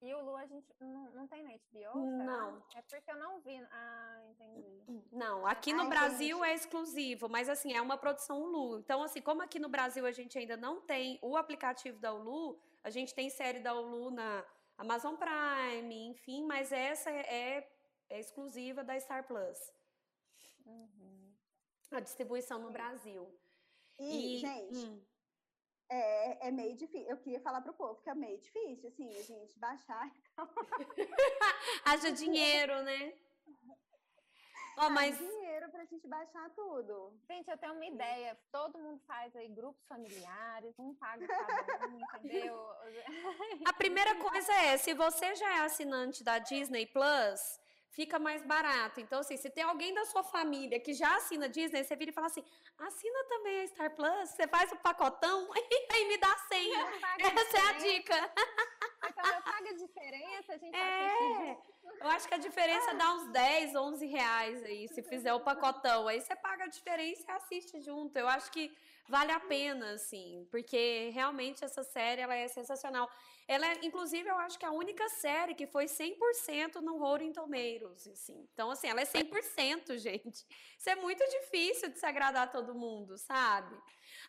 E 0.01 0.13
o 0.13 0.21
Lu 0.21 0.35
a 0.37 0.45
gente 0.45 0.73
não, 0.79 1.11
não 1.11 1.27
tem 1.27 1.43
na 1.43 1.51
HBO? 1.51 1.99
Não. 2.23 2.63
É 2.73 2.81
porque 2.81 3.11
eu 3.11 3.17
não 3.17 3.41
vi. 3.41 3.57
Ah, 3.69 4.21
entendi. 4.29 5.03
Não, 5.11 5.45
aqui 5.45 5.73
no 5.73 5.83
Ai, 5.83 5.89
Brasil 5.89 6.37
gente. 6.37 6.47
é 6.47 6.53
exclusivo, 6.55 7.27
mas 7.27 7.49
assim, 7.49 7.73
é 7.73 7.81
uma 7.81 7.97
produção 7.97 8.41
Hulu. 8.41 8.79
Então, 8.79 9.03
assim, 9.03 9.21
como 9.21 9.41
aqui 9.41 9.59
no 9.59 9.67
Brasil 9.67 10.05
a 10.05 10.11
gente 10.11 10.37
ainda 10.37 10.55
não 10.55 10.79
tem 10.79 11.19
o 11.21 11.35
aplicativo 11.35 11.99
da 11.99 12.13
Hulu, 12.13 12.57
a 12.83 12.89
gente 12.89 13.13
tem 13.13 13.29
série 13.29 13.59
da 13.59 13.73
Hulu 13.73 14.11
na 14.11 14.45
Amazon 14.77 15.15
Prime, 15.15 16.07
enfim, 16.07 16.45
mas 16.45 16.71
essa 16.71 17.09
é, 17.11 17.67
é 18.09 18.19
exclusiva 18.19 18.83
da 18.83 18.99
Star 18.99 19.27
Plus. 19.27 19.57
Uhum. 20.65 21.33
A 21.91 21.99
distribuição 21.99 22.59
no 22.59 22.71
Brasil. 22.71 23.27
E, 23.99 24.35
e 24.35 24.39
gente, 24.39 24.85
hum. 24.85 25.01
é, 25.89 26.47
é 26.47 26.51
meio 26.51 26.75
difícil. 26.75 27.09
Eu 27.09 27.17
queria 27.17 27.41
falar 27.41 27.61
para 27.61 27.71
o 27.71 27.75
povo 27.75 27.99
que 28.01 28.09
é 28.09 28.15
meio 28.15 28.39
difícil, 28.39 28.87
assim, 28.87 29.17
a 29.17 29.23
gente 29.23 29.59
baixar. 29.59 30.15
Haja 31.83 32.11
dinheiro, 32.11 32.81
né? 32.83 33.13
Oh, 34.77 34.89
mas... 34.89 35.17
dinheiro 35.17 35.69
pra 35.69 35.85
gente 35.85 36.07
baixar 36.07 36.49
tudo. 36.51 37.13
Gente, 37.29 37.49
eu 37.49 37.57
tenho 37.57 37.73
uma 37.73 37.85
ideia. 37.85 38.37
Todo 38.51 38.77
mundo 38.77 39.01
faz 39.05 39.35
aí 39.35 39.47
grupos 39.47 39.85
familiares, 39.87 40.73
um 40.79 40.93
paga 40.95 41.27
cada 41.27 41.87
um, 41.87 41.99
entendeu? 42.23 42.55
A 43.65 43.73
primeira 43.73 44.15
coisa 44.15 44.53
é, 44.53 44.77
se 44.77 44.93
você 44.93 45.35
já 45.35 45.57
é 45.57 45.59
assinante 45.61 46.23
da 46.23 46.39
Disney 46.39 46.85
Plus, 46.85 47.59
fica 47.91 48.17
mais 48.17 48.41
barato. 48.43 48.99
Então, 49.01 49.19
assim, 49.19 49.37
se 49.37 49.49
tem 49.49 49.63
alguém 49.63 49.93
da 49.93 50.05
sua 50.05 50.23
família 50.23 50.79
que 50.79 50.93
já 50.93 51.15
assina 51.17 51.49
Disney, 51.49 51.83
você 51.83 51.95
vira 51.95 52.11
e 52.11 52.13
fala 52.13 52.27
assim, 52.27 52.43
assina 52.77 53.23
também 53.27 53.61
a 53.61 53.67
Star 53.67 53.95
Plus, 53.95 54.29
você 54.29 54.47
faz 54.47 54.71
o 54.71 54.77
pacotão 54.77 55.49
e 55.55 55.93
aí 55.93 56.07
me 56.07 56.17
dá 56.17 56.31
a 56.31 56.37
senha. 56.37 56.79
Essa 57.19 57.57
é 57.57 57.69
a 57.69 57.73
dica. 57.73 58.33
Diferença, 60.39 60.53
a 60.53 60.57
gente 60.57 60.75
é, 60.75 61.57
Eu 62.01 62.07
acho 62.07 62.27
que 62.27 62.33
a 62.33 62.37
diferença 62.37 62.93
dá 62.93 63.13
uns 63.13 63.27
10, 63.31 63.75
11 63.75 64.05
reais 64.05 64.63
aí, 64.63 64.87
se 64.87 65.01
fizer 65.03 65.33
o 65.33 65.39
pacotão. 65.41 66.07
Aí 66.07 66.21
você 66.21 66.35
paga 66.35 66.63
a 66.63 66.67
diferença 66.67 67.23
e 67.27 67.31
assiste 67.31 67.81
junto. 67.81 68.15
Eu 68.17 68.27
acho 68.27 68.51
que 68.51 68.71
vale 69.07 69.31
a 69.31 69.39
pena, 69.39 69.91
assim, 69.93 70.47
porque 70.51 71.09
realmente 71.13 71.65
essa 71.65 71.83
série 71.83 72.21
ela 72.21 72.35
é 72.35 72.47
sensacional. 72.47 73.09
Ela 73.47 73.65
é, 73.65 73.79
inclusive, 73.83 74.29
eu 74.29 74.37
acho 74.37 74.59
que 74.59 74.65
é 74.65 74.67
a 74.67 74.71
única 74.71 75.09
série 75.09 75.55
que 75.55 75.65
foi 75.65 75.85
100% 75.85 76.75
no 76.81 76.97
Rotten 76.97 77.33
Tomatoes, 77.33 78.07
assim. 78.07 78.47
Então, 78.53 78.69
assim, 78.69 78.87
ela 78.87 79.01
é 79.01 79.05
100%, 79.05 79.97
gente. 79.97 80.45
Isso 80.77 80.89
é 80.89 80.95
muito 80.95 81.23
difícil 81.27 81.89
de 81.89 81.97
se 81.97 82.05
agradar 82.05 82.43
a 82.43 82.51
todo 82.51 82.75
mundo, 82.75 83.17
sabe? 83.17 83.75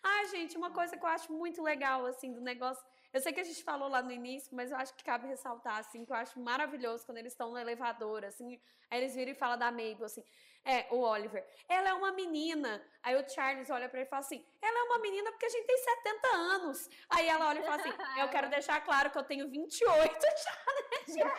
Ah, 0.02 0.24
gente, 0.30 0.56
uma 0.56 0.70
coisa 0.70 0.96
que 0.96 1.04
eu 1.04 1.10
acho 1.10 1.32
muito 1.32 1.62
legal, 1.62 2.06
assim, 2.06 2.32
do 2.32 2.40
negócio... 2.40 2.82
Eu 3.12 3.20
sei 3.20 3.32
que 3.32 3.40
a 3.40 3.44
gente 3.44 3.62
falou 3.64 3.88
lá 3.88 4.00
no 4.02 4.12
início, 4.12 4.54
mas 4.54 4.70
eu 4.70 4.76
acho 4.76 4.94
que 4.94 5.02
cabe 5.02 5.26
ressaltar, 5.26 5.78
assim, 5.78 6.04
que 6.04 6.12
eu 6.12 6.16
acho 6.16 6.38
maravilhoso 6.38 7.04
quando 7.04 7.18
eles 7.18 7.32
estão 7.32 7.50
no 7.50 7.58
elevador, 7.58 8.24
assim, 8.24 8.60
aí 8.88 9.00
eles 9.00 9.14
viram 9.14 9.32
e 9.32 9.34
falam 9.34 9.58
da 9.58 9.70
Mabel, 9.70 10.04
assim, 10.04 10.24
é, 10.64 10.86
o 10.90 11.00
Oliver. 11.00 11.44
Ela 11.68 11.90
é 11.90 11.94
uma 11.94 12.12
menina. 12.12 12.82
Aí 13.02 13.16
o 13.16 13.28
Charles 13.28 13.70
olha 13.70 13.88
para 13.88 14.00
ele 14.00 14.06
e 14.06 14.10
fala 14.10 14.20
assim: 14.20 14.44
ela 14.60 14.78
é 14.78 14.82
uma 14.82 14.98
menina 14.98 15.30
porque 15.30 15.46
a 15.46 15.48
gente 15.48 15.66
tem 15.66 15.78
70 15.78 16.28
anos. 16.36 16.88
Aí 17.08 17.28
ela 17.28 17.48
olha 17.48 17.60
e 17.60 17.62
fala 17.62 17.76
assim: 17.76 17.92
eu 18.18 18.28
quero 18.28 18.48
deixar 18.50 18.80
claro 18.84 19.10
que 19.10 19.18
eu 19.18 19.24
tenho 19.24 19.48
28 19.48 20.20
já, 20.44 21.24
né? 21.24 21.32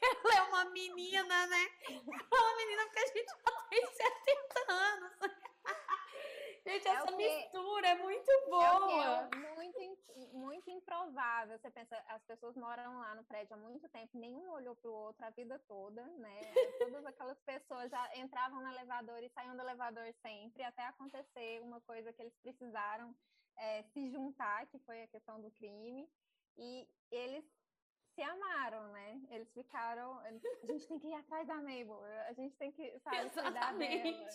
ela 0.24 0.34
é 0.34 0.42
uma 0.42 0.64
menina, 0.66 1.46
né? 1.46 1.68
É 1.88 1.90
uma 1.90 2.56
menina 2.56 2.84
porque 2.84 2.98
a 2.98 3.06
gente 3.06 3.24
já 3.24 3.52
tem 3.68 3.86
70 3.86 4.72
anos. 4.72 5.43
Gente, 6.66 6.88
é 6.88 6.90
essa 6.92 7.10
mistura 7.10 7.88
é 7.88 7.94
muito 7.96 8.30
é 8.30 8.46
boa. 8.46 9.28
É 9.30 9.54
muito, 9.54 9.78
muito 10.32 10.70
improvável. 10.70 11.58
Você 11.58 11.70
pensa, 11.70 12.02
as 12.08 12.22
pessoas 12.24 12.56
moram 12.56 12.98
lá 13.00 13.14
no 13.14 13.24
prédio 13.24 13.54
há 13.54 13.58
muito 13.58 13.86
tempo, 13.90 14.16
nenhum 14.16 14.50
olhou 14.50 14.74
para 14.76 14.90
o 14.90 14.94
outro 14.94 15.24
a 15.26 15.30
vida 15.30 15.58
toda, 15.68 16.02
né? 16.02 16.40
Todas 16.78 17.04
aquelas 17.04 17.38
pessoas 17.42 17.90
já 17.90 18.16
entravam 18.16 18.62
no 18.62 18.68
elevador 18.68 19.22
e 19.22 19.28
saíam 19.28 19.54
do 19.54 19.62
elevador 19.62 20.10
sempre, 20.22 20.62
até 20.62 20.84
acontecer 20.86 21.60
uma 21.60 21.80
coisa 21.82 22.12
que 22.12 22.22
eles 22.22 22.36
precisaram 22.42 23.14
é, 23.58 23.82
se 23.82 24.10
juntar, 24.10 24.66
que 24.68 24.78
foi 24.80 25.02
a 25.02 25.08
questão 25.08 25.40
do 25.40 25.50
crime. 25.50 26.08
E 26.56 26.88
eles 27.10 27.44
se 28.14 28.22
amaram, 28.22 28.88
né? 28.88 29.20
Eles 29.30 29.52
ficaram. 29.52 30.18
A 30.20 30.30
gente 30.30 30.86
tem 30.86 30.98
que 30.98 31.08
ir 31.08 31.14
atrás 31.14 31.46
da 31.46 31.56
Mabel, 31.56 32.02
a 32.26 32.32
gente 32.32 32.56
tem 32.56 32.72
que, 32.72 32.98
sabe, 33.00 33.28
cuidar 33.30 33.76
dela. 33.76 34.28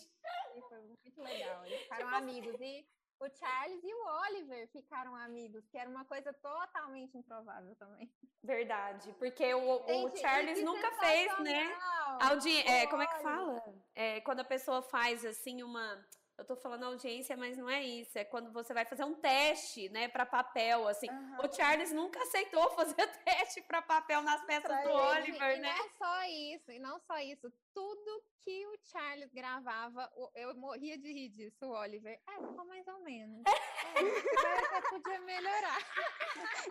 E 0.55 0.61
foi 0.61 0.79
muito 0.79 1.21
legal. 1.21 1.65
Eles 1.65 1.81
ficaram 1.81 2.05
tipo... 2.05 2.17
amigos. 2.17 2.55
E 2.59 2.85
o 3.19 3.29
Charles 3.37 3.83
e 3.83 3.93
o 3.93 4.05
Oliver 4.23 4.67
ficaram 4.69 5.13
amigos, 5.15 5.67
que 5.67 5.77
era 5.77 5.89
uma 5.89 6.05
coisa 6.05 6.31
totalmente 6.33 7.17
improvável 7.17 7.75
também. 7.75 8.09
Verdade, 8.41 9.13
porque 9.19 9.53
o, 9.53 9.85
gente, 9.87 10.05
o 10.05 10.17
Charles 10.17 10.63
nunca 10.63 10.89
fez, 10.93 11.39
né? 11.39 11.77
Audi 12.21 12.57
é, 12.59 12.87
como 12.87 13.01
é 13.01 13.07
que 13.07 13.21
fala? 13.21 13.61
É, 13.93 14.21
quando 14.21 14.39
a 14.39 14.45
pessoa 14.45 14.81
faz 14.81 15.25
assim 15.25 15.61
uma 15.61 16.01
eu 16.39 16.45
tô 16.45 16.55
falando 16.55 16.85
audiência, 16.85 17.35
mas 17.35 17.57
não 17.57 17.69
é 17.69 17.83
isso. 17.83 18.17
É 18.17 18.23
quando 18.23 18.49
você 18.53 18.73
vai 18.73 18.85
fazer 18.85 19.03
um 19.03 19.13
teste, 19.13 19.89
né, 19.89 20.07
para 20.07 20.25
papel, 20.25 20.87
assim. 20.87 21.09
Uhum. 21.09 21.37
O 21.43 21.53
Charles 21.53 21.91
nunca 21.91 22.17
aceitou 22.21 22.71
fazer 22.79 23.05
teste 23.25 23.61
para 23.63 23.81
papel 23.81 24.21
nas 24.21 24.41
peças 24.45 24.83
do 24.83 24.89
Oliver, 24.89 25.57
e 25.57 25.59
né? 25.59 25.75
Não 25.77 25.89
só 25.89 26.23
isso, 26.23 26.71
e 26.71 26.79
não 26.79 26.97
só 27.01 27.19
isso. 27.19 27.51
Tudo 27.73 28.23
que 28.41 28.65
o 28.67 28.77
Charles 28.83 29.31
gravava, 29.33 30.09
eu 30.35 30.55
morria 30.55 30.97
de 30.97 31.11
rir 31.11 31.29
disso, 31.29 31.65
o 31.65 31.71
Oliver. 31.71 32.19
É, 32.27 32.33
ficou 32.33 32.65
mais 32.65 32.87
ou 32.87 32.99
menos. 32.99 33.43
É, 33.45 34.81
você 34.81 34.89
podia 34.89 35.19
melhorar. 35.21 35.77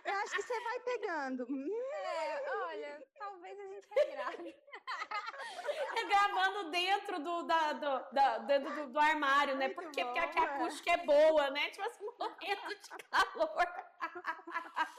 Eu 0.04 0.14
acho 0.14 0.36
que 0.36 0.42
você 0.42 0.60
vai 0.60 0.80
pegando. 0.80 1.46
É, 1.94 2.50
olha, 2.50 3.06
talvez 3.18 3.58
a 3.58 3.66
gente 3.66 3.88
regrave. 3.90 4.56
Gravando 6.08 6.70
dentro 6.70 7.18
do, 7.20 7.42
da, 7.42 7.72
do, 7.72 8.12
da, 8.12 8.38
dentro 8.38 8.74
do, 8.74 8.92
do 8.92 8.98
armário, 8.98 9.56
né? 9.56 9.68
Por 9.68 9.90
quê? 9.90 10.04
Porque 10.04 10.18
aqui 10.18 10.38
a 10.38 10.44
acústica 10.44 10.90
é 10.92 11.04
boa, 11.04 11.50
né? 11.50 11.70
Tipo 11.70 11.86
assim, 11.86 12.06
morrendo 12.18 12.68
de 12.68 13.04
calor. 13.10 13.66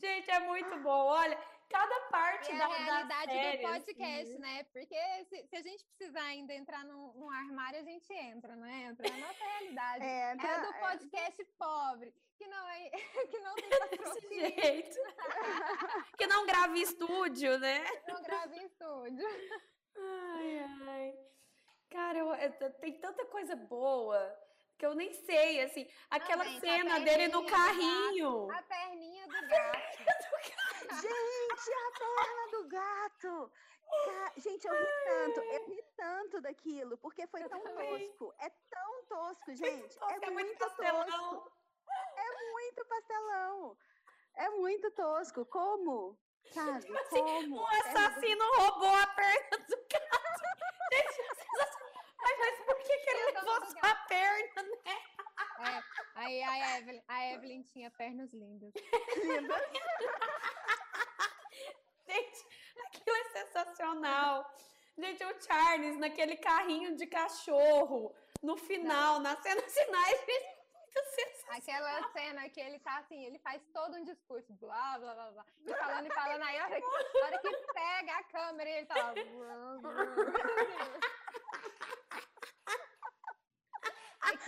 Gente, 0.00 0.30
é 0.30 0.40
muito 0.40 0.78
bom. 0.78 1.06
Olha, 1.06 1.38
cada 1.68 2.00
parte 2.10 2.50
é 2.50 2.56
da, 2.56 2.64
a 2.64 2.68
realidade 2.68 3.56
do 3.56 3.62
podcast, 3.62 4.32
assim. 4.32 4.38
né? 4.38 4.64
Porque 4.72 4.96
se, 5.24 5.46
se, 5.46 5.56
a 5.56 5.62
gente 5.62 5.84
precisar 5.84 6.22
ainda 6.22 6.54
entrar 6.54 6.84
num, 6.84 7.12
num, 7.14 7.30
armário, 7.30 7.80
a 7.80 7.82
gente 7.82 8.12
entra, 8.12 8.56
né? 8.56 8.88
Entra 8.90 9.08
na 9.08 9.18
nossa 9.18 9.44
realidade. 9.44 10.04
É, 10.04 10.30
é 10.30 10.36
do 10.36 10.66
é. 10.66 10.80
podcast 10.80 11.42
é. 11.42 11.46
pobre, 11.58 12.14
que 12.36 12.46
não 12.46 12.68
é 12.68 12.90
que 13.30 13.38
não 13.40 13.54
tem 13.54 13.68
patrocínio. 13.68 14.62
jeito. 14.62 14.96
que 16.16 16.26
não 16.26 16.46
grava 16.46 16.76
em 16.76 16.82
estúdio, 16.82 17.58
né? 17.58 17.84
Que 17.84 18.12
não 18.12 18.22
grava 18.22 18.56
em 18.56 18.64
estúdio. 18.64 19.26
Ai, 19.96 20.58
ai. 20.88 21.18
Cara, 21.90 22.18
eu, 22.18 22.34
eu, 22.34 22.72
tem 22.74 22.92
tanta 22.98 23.24
coisa 23.26 23.56
boa 23.56 24.38
que 24.78 24.86
eu 24.86 24.94
nem 24.94 25.12
sei, 25.12 25.60
assim, 25.62 25.88
aquela 26.08 26.44
cena 26.60 27.00
dele 27.00 27.28
no 27.28 27.44
carrinho. 27.44 28.46
Gato, 28.46 28.58
a 28.58 28.62
perninha 28.62 29.26
do 29.26 29.48
gato. 29.48 30.67
Gente, 30.94 31.72
a 31.72 31.98
perna 31.98 32.50
do 32.52 32.68
gato. 32.68 33.52
Gente, 34.36 34.66
eu 34.66 34.74
ri 34.74 34.86
tanto, 35.04 35.40
eu 35.40 35.66
ri 35.66 35.84
tanto 35.96 36.40
daquilo, 36.40 36.98
porque 36.98 37.26
foi 37.26 37.42
tão 37.48 37.60
tosco. 37.60 38.34
É 38.38 38.50
tão 38.70 39.04
tosco, 39.06 39.54
gente. 39.54 39.98
É, 40.04 40.26
é, 40.26 40.30
muito 40.30 40.58
tosco. 40.58 40.82
É 40.82 42.52
muito 42.52 42.84
pastelão. 42.84 43.76
É 44.34 44.48
muito 44.50 44.90
tosco. 44.92 45.44
Como? 45.46 46.18
Sabe? 46.52 46.80
Tipo 46.80 46.98
assim, 46.98 47.22
como? 47.22 47.60
Um 47.60 47.66
assassino 47.66 48.42
é... 48.42 48.56
roubou 48.56 48.94
a 48.94 49.06
perna 49.08 49.58
do 49.58 49.76
gato. 49.76 50.42
Ai, 52.20 52.36
mas 52.38 52.60
por 52.64 52.76
que, 52.76 52.98
que 52.98 53.10
ele 53.10 53.32
levou 53.32 53.66
sua 53.66 53.94
perna, 54.08 54.62
né? 54.62 55.02
É, 55.60 55.97
aí 56.18 56.42
a 56.42 56.78
Evelyn, 56.78 57.02
a 57.06 57.26
Evelyn 57.32 57.62
tinha 57.62 57.90
pernas 57.90 58.32
lindas. 58.32 58.72
Lindas? 59.22 59.62
Gente, 62.08 62.46
aquilo 62.86 63.16
é 63.16 63.24
sensacional. 63.24 64.54
Gente, 64.96 65.24
o 65.24 65.40
Charles 65.40 65.96
naquele 65.98 66.36
carrinho 66.36 66.96
de 66.96 67.06
cachorro, 67.06 68.12
no 68.42 68.56
final, 68.56 69.14
Não. 69.14 69.20
na 69.20 69.36
cena 69.40 69.62
finais, 69.62 70.20
Aquela 71.50 72.10
cena 72.10 72.48
que 72.48 72.60
ele 72.60 72.78
tá 72.80 72.98
assim, 72.98 73.24
ele 73.24 73.38
faz 73.38 73.62
todo 73.72 73.96
um 73.96 74.04
discurso, 74.04 74.52
blá, 74.54 74.98
blá, 74.98 75.14
blá, 75.14 75.30
blá, 75.30 75.46
e 75.64 75.74
falando 75.74 76.06
e 76.06 76.14
falando, 76.14 76.42
aí 76.42 76.58
a 76.58 76.64
hora 76.64 76.80
que, 76.80 76.86
a 76.86 77.24
hora 77.24 77.38
que 77.38 77.56
pega 77.72 78.12
a 78.16 78.24
câmera 78.24 78.70
e 78.70 78.72
ele 78.72 78.86
tá 78.86 78.94
lá. 78.96 79.14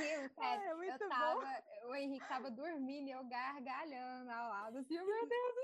Aquilo, 0.00 0.28
sério, 0.28 0.82
é, 0.82 0.94
eu 0.94 1.08
tava, 1.08 1.62
bom. 1.82 1.88
o 1.88 1.94
Henrique 1.94 2.28
tava 2.28 2.50
dormindo 2.50 3.08
e 3.08 3.10
eu 3.10 3.24
gargalhando 3.24 4.30
ao 4.30 4.48
lado, 4.48 4.78
assim, 4.78 4.98
oh, 4.98 5.04
meu 5.04 5.26
Deus. 5.26 5.54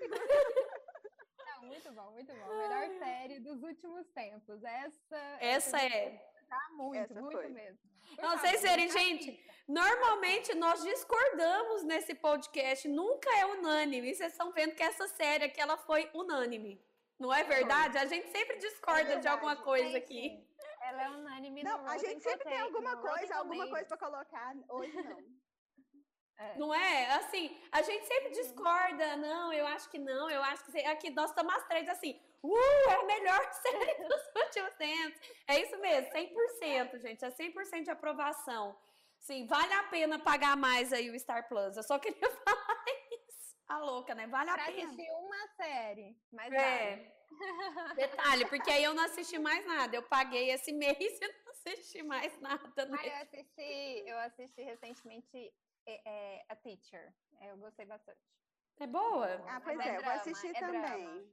Não, 1.46 1.62
muito 1.68 1.92
bom, 1.92 2.10
muito 2.12 2.32
bom. 2.34 2.56
Melhor 2.56 2.88
série 2.98 3.40
dos 3.40 3.62
últimos 3.62 4.06
tempos. 4.08 4.62
Essa, 4.62 5.16
essa, 5.40 5.76
essa 5.76 5.82
é. 5.82 6.28
Tá 6.48 6.68
muito, 6.72 7.12
essa 7.12 7.20
muito 7.20 7.36
foi. 7.36 7.48
mesmo. 7.48 7.78
Não, 8.18 8.38
vocês 8.38 8.62
verem, 8.62 8.88
gente, 8.88 9.44
normalmente 9.66 10.54
nós 10.54 10.82
discordamos 10.82 11.84
nesse 11.84 12.14
podcast, 12.14 12.88
nunca 12.88 13.30
é 13.38 13.46
unânime. 13.46 14.14
Vocês 14.14 14.32
estão 14.32 14.52
vendo 14.52 14.74
que 14.74 14.82
essa 14.82 15.06
série 15.08 15.44
aqui, 15.44 15.60
ela 15.60 15.76
foi 15.76 16.10
unânime. 16.14 16.82
Não 17.18 17.32
é 17.32 17.42
verdade? 17.44 17.98
A 17.98 18.06
gente 18.06 18.28
sempre 18.28 18.58
discorda 18.58 19.14
é 19.14 19.18
de 19.18 19.28
alguma 19.28 19.56
coisa 19.56 19.98
aqui. 19.98 20.46
Ela 20.88 21.02
é 21.02 21.08
unânime 21.10 21.62
Não, 21.62 21.86
a 21.86 21.98
gente 21.98 22.22
sempre 22.22 22.48
tem 22.48 22.60
alguma 22.60 22.96
coisa, 22.96 23.36
alguma 23.36 23.68
coisa 23.68 23.86
para 23.86 23.96
colocar. 23.98 24.54
Hoje 24.68 25.02
não. 25.02 25.18
É. 26.40 26.56
Não 26.56 26.72
é? 26.72 27.16
Assim, 27.16 27.60
a 27.72 27.82
gente 27.82 28.06
sempre 28.06 28.30
discorda. 28.30 29.16
Não, 29.16 29.52
eu 29.52 29.66
acho 29.66 29.90
que 29.90 29.98
não, 29.98 30.30
eu 30.30 30.40
acho 30.40 30.64
que. 30.66 30.78
Aqui 30.86 31.10
nós 31.10 31.30
estamos 31.30 31.52
as 31.52 31.66
três 31.66 31.88
assim. 31.88 32.16
Uh, 32.44 32.90
é 32.90 32.94
a 32.94 33.04
melhor 33.04 33.52
série 33.54 33.94
dos 34.06 34.22
últimos 34.44 34.72
tempos. 34.74 35.20
É 35.48 35.60
isso 35.60 35.76
mesmo, 35.78 36.12
100%, 36.12 36.98
gente. 37.00 37.24
É 37.24 37.28
100% 37.28 37.82
de 37.82 37.90
aprovação. 37.90 38.78
Sim, 39.18 39.48
vale 39.48 39.72
a 39.72 39.82
pena 39.88 40.16
pagar 40.20 40.56
mais 40.56 40.92
aí 40.92 41.10
o 41.10 41.18
Star 41.18 41.48
Plus. 41.48 41.76
Eu 41.76 41.82
só 41.82 41.98
queria 41.98 42.30
falar 42.44 42.84
isso. 43.10 43.56
A 43.66 43.78
louca, 43.78 44.14
né? 44.14 44.28
Vale 44.28 44.52
pra 44.52 44.62
a 44.62 44.66
pena. 44.66 44.84
assistir 44.84 45.10
uma 45.10 45.48
série. 45.56 46.16
Mas 46.30 46.52
é. 46.52 46.96
Vale. 46.96 47.17
Detalhe, 47.94 48.46
porque 48.46 48.70
aí 48.70 48.84
eu 48.84 48.94
não 48.94 49.04
assisti 49.04 49.38
mais 49.38 49.64
nada. 49.66 49.96
Eu 49.96 50.02
paguei 50.02 50.50
esse 50.50 50.72
mês 50.72 50.98
e 51.20 51.28
não 51.44 51.52
assisti 51.52 52.02
mais 52.02 52.38
nada. 52.40 52.72
Ah, 52.76 53.06
eu 53.06 53.22
assisti, 53.22 54.04
eu 54.06 54.18
assisti 54.18 54.62
recentemente 54.62 55.52
é, 55.86 56.00
é, 56.04 56.44
A 56.48 56.56
Teacher. 56.56 57.12
Eu 57.40 57.56
gostei 57.56 57.86
bastante. 57.86 58.20
É 58.80 58.86
boa? 58.86 59.26
Ah, 59.48 59.60
pois 59.60 59.78
é, 59.80 59.88
é, 59.88 59.96
eu 59.96 60.02
vou 60.02 60.12
assistir 60.12 60.56
é 60.56 60.60
também. 60.60 60.80
Drama. 60.80 61.24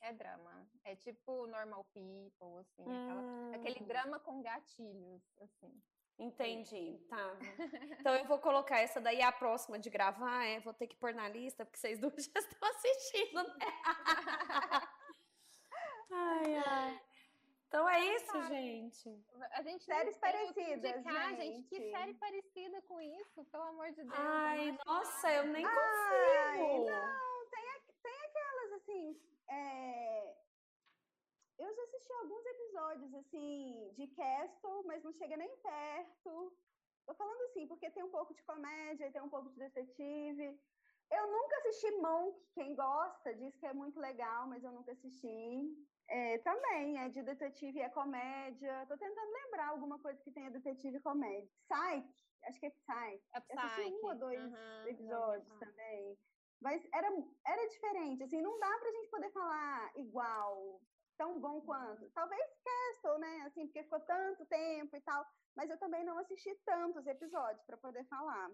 É 0.00 0.12
drama. 0.12 0.68
É 0.84 0.96
tipo 0.96 1.46
Normal 1.46 1.84
People, 1.92 2.60
assim. 2.60 2.88
Hum. 2.88 3.50
Aquela, 3.50 3.56
aquele 3.56 3.86
drama 3.86 4.20
com 4.20 4.42
gatilhos, 4.42 5.22
assim. 5.40 5.82
Entendi, 6.18 6.98
tá. 7.08 7.36
Então 8.00 8.14
eu 8.14 8.24
vou 8.24 8.38
colocar 8.38 8.78
essa 8.78 9.00
daí, 9.00 9.20
a 9.20 9.32
próxima 9.32 9.78
de 9.78 9.90
gravar, 9.90 10.44
é, 10.44 10.60
vou 10.60 10.72
ter 10.72 10.86
que 10.86 10.96
pôr 10.96 11.12
na 11.12 11.28
lista, 11.28 11.64
porque 11.64 11.78
vocês 11.78 11.98
duas 12.00 12.24
já 12.24 12.40
estão 12.40 12.68
assistindo, 12.70 13.42
né? 13.42 13.66
Ai, 16.10 16.54
ai. 16.56 17.00
Então 17.68 17.88
é 17.88 18.00
isso, 18.14 18.42
gente. 18.44 19.24
A 19.52 19.62
gente 19.62 19.84
séries 19.84 20.16
parecidas, 20.16 20.96
indicar, 20.96 21.36
gente. 21.36 21.68
Que 21.68 21.90
série 21.90 22.14
parecida 22.14 22.80
com 22.82 23.00
isso, 23.00 23.44
pelo 23.46 23.64
amor 23.64 23.88
de 23.90 24.02
Deus. 24.02 24.14
Ai, 24.14 24.78
nossa, 24.86 25.32
eu 25.32 25.46
nem 25.46 25.64
consigo. 25.64 26.90
não, 26.90 27.46
tem, 27.50 27.82
tem 28.02 28.20
aquelas 28.24 28.72
assim. 28.72 29.20
É... 29.48 30.36
Eu 31.58 31.74
já 31.74 31.82
assisti 31.82 32.12
alguns 32.12 32.46
episódios 32.46 33.14
assim 33.14 33.94
de 33.96 34.06
Castle, 34.08 34.84
mas 34.84 35.02
não 35.02 35.12
chega 35.12 35.36
nem 35.36 35.56
perto. 35.56 36.56
Tô 37.04 37.14
falando 37.14 37.42
assim, 37.42 37.66
porque 37.66 37.90
tem 37.90 38.02
um 38.02 38.10
pouco 38.10 38.34
de 38.34 38.42
comédia, 38.42 39.10
tem 39.10 39.22
um 39.22 39.28
pouco 39.28 39.48
de 39.50 39.58
detetive. 39.58 40.58
Eu 41.10 41.26
nunca 41.30 41.56
assisti 41.58 41.90
Monk. 41.92 42.38
Quem 42.52 42.74
gosta 42.74 43.34
diz 43.34 43.56
que 43.56 43.66
é 43.66 43.72
muito 43.72 43.98
legal, 44.00 44.46
mas 44.46 44.62
eu 44.62 44.72
nunca 44.72 44.92
assisti. 44.92 45.76
É, 46.08 46.38
também, 46.38 46.98
é 46.98 47.08
de 47.08 47.22
detetive 47.22 47.78
e 47.78 47.82
é 47.82 47.88
comédia. 47.88 48.86
Tô 48.86 48.96
tentando 48.96 49.32
lembrar 49.32 49.68
alguma 49.68 49.98
coisa 49.98 50.20
que 50.22 50.30
tenha 50.30 50.50
detetive 50.50 50.98
e 50.98 51.00
comédia. 51.00 51.48
Psyche, 51.68 52.14
acho 52.44 52.60
que 52.60 52.66
é 52.66 52.70
Psyche. 52.70 53.24
É 53.34 53.40
Psyche. 53.40 53.52
Eu 53.52 53.60
assisti 53.60 53.92
um 53.92 54.06
ou 54.06 54.14
dois 54.14 54.52
uhum, 54.52 54.86
episódios 54.86 55.48
não, 55.48 55.58
também. 55.58 56.18
Mas 56.60 56.88
era, 56.92 57.08
era 57.46 57.68
diferente, 57.68 58.22
assim, 58.22 58.40
não 58.40 58.58
dá 58.58 58.78
pra 58.78 58.90
gente 58.90 59.10
poder 59.10 59.30
falar 59.30 59.92
igual, 59.96 60.80
tão 61.18 61.40
bom 61.40 61.60
quanto. 61.60 62.08
Talvez 62.10 62.42
Castle, 62.64 63.18
né, 63.18 63.42
assim, 63.42 63.66
porque 63.66 63.82
ficou 63.82 64.00
tanto 64.00 64.46
tempo 64.46 64.96
e 64.96 65.00
tal. 65.00 65.26
Mas 65.54 65.70
eu 65.70 65.78
também 65.78 66.04
não 66.04 66.18
assisti 66.18 66.54
tantos 66.64 67.06
episódios 67.06 67.64
para 67.64 67.76
poder 67.76 68.04
falar. 68.04 68.50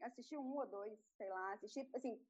Assisti 0.00 0.36
um 0.36 0.56
ou 0.56 0.66
dois, 0.66 0.98
sei 1.16 1.28
lá, 1.28 1.52
assisti, 1.52 1.88
assim, 1.94 2.20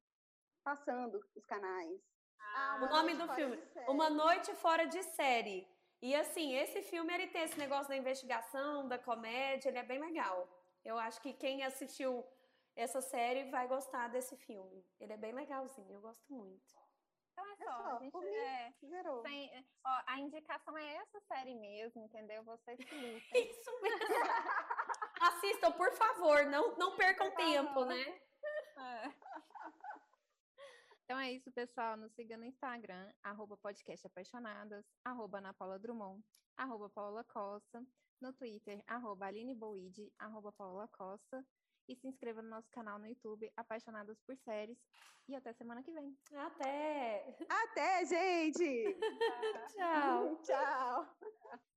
passando 0.63 1.19
os 1.35 1.45
canais. 1.45 2.01
Ah, 2.39 2.79
o 2.81 2.85
nome 2.87 3.13
do 3.15 3.27
filme, 3.33 3.57
Uma 3.87 4.09
Noite 4.09 4.53
Fora 4.55 4.85
de 4.85 5.01
Série. 5.03 5.67
E 6.01 6.13
assim, 6.15 6.55
esse 6.55 6.81
filme 6.81 7.13
ele 7.13 7.27
tem 7.27 7.43
esse 7.43 7.57
negócio 7.57 7.87
da 7.87 7.95
investigação, 7.95 8.87
da 8.87 8.97
comédia, 8.97 9.69
ele 9.69 9.77
é 9.77 9.83
bem 9.83 9.99
legal. 9.99 10.47
Eu 10.83 10.97
acho 10.99 11.21
que 11.21 11.33
quem 11.33 11.63
assistiu 11.63 12.25
essa 12.75 13.01
série 13.01 13.49
vai 13.49 13.67
gostar 13.67 14.09
desse 14.09 14.35
filme. 14.35 14.85
Ele 14.99 15.13
é 15.13 15.17
bem 15.17 15.31
legalzinho, 15.31 15.93
eu 15.93 16.01
gosto 16.01 16.25
muito. 16.31 16.61
Então 17.31 17.45
é 17.51 17.55
só, 17.55 17.63
é 17.63 17.71
só 17.71 17.97
a 17.97 17.99
gente 17.99 18.27
é, 18.35 18.73
tem, 19.23 19.65
ó, 19.85 20.01
a 20.05 20.19
indicação 20.19 20.77
é 20.77 20.95
essa 20.95 21.19
série 21.21 21.55
mesmo, 21.55 22.03
entendeu? 22.03 22.43
Vocês 22.43 22.77
que 22.77 22.95
lutem. 22.95 23.21
Isso 23.49 23.81
mesmo. 23.81 24.07
Assistam, 25.21 25.71
por 25.71 25.91
favor, 25.93 26.45
não, 26.45 26.75
não 26.75 26.95
percam 26.95 27.31
tempo, 27.31 27.85
né? 27.85 28.19
É. 28.77 29.22
Então 31.03 31.19
é 31.19 31.33
isso, 31.33 31.51
pessoal. 31.51 31.97
Nos 31.97 32.13
siga 32.13 32.37
no 32.37 32.45
Instagram, 32.45 33.11
arroba 33.21 33.57
podcast 33.57 34.07
apaixonadas, 34.07 34.85
arroba 35.03 35.39
Ana 35.39 35.53
Paula 35.53 35.77
Drummond, 35.77 36.23
arroba 36.57 36.89
Paula 36.89 37.23
Costa, 37.25 37.85
no 38.21 38.31
Twitter, 38.33 38.81
arroba 38.87 39.25
Aline 39.25 39.53
Boide, 39.53 40.11
arroba 40.17 40.51
Paula 40.53 40.87
Costa, 40.87 41.45
e 41.89 41.95
se 41.95 42.07
inscreva 42.07 42.41
no 42.41 42.49
nosso 42.49 42.69
canal 42.71 42.97
no 42.97 43.07
YouTube, 43.07 43.51
Apaixonadas 43.57 44.17
por 44.25 44.37
Séries. 44.37 44.79
E 45.27 45.35
até 45.35 45.53
semana 45.53 45.83
que 45.83 45.91
vem. 45.91 46.17
Até! 46.33 47.35
Até, 47.49 48.05
gente! 48.05 48.97
Tchau! 49.75 50.41
Tchau! 50.43 51.17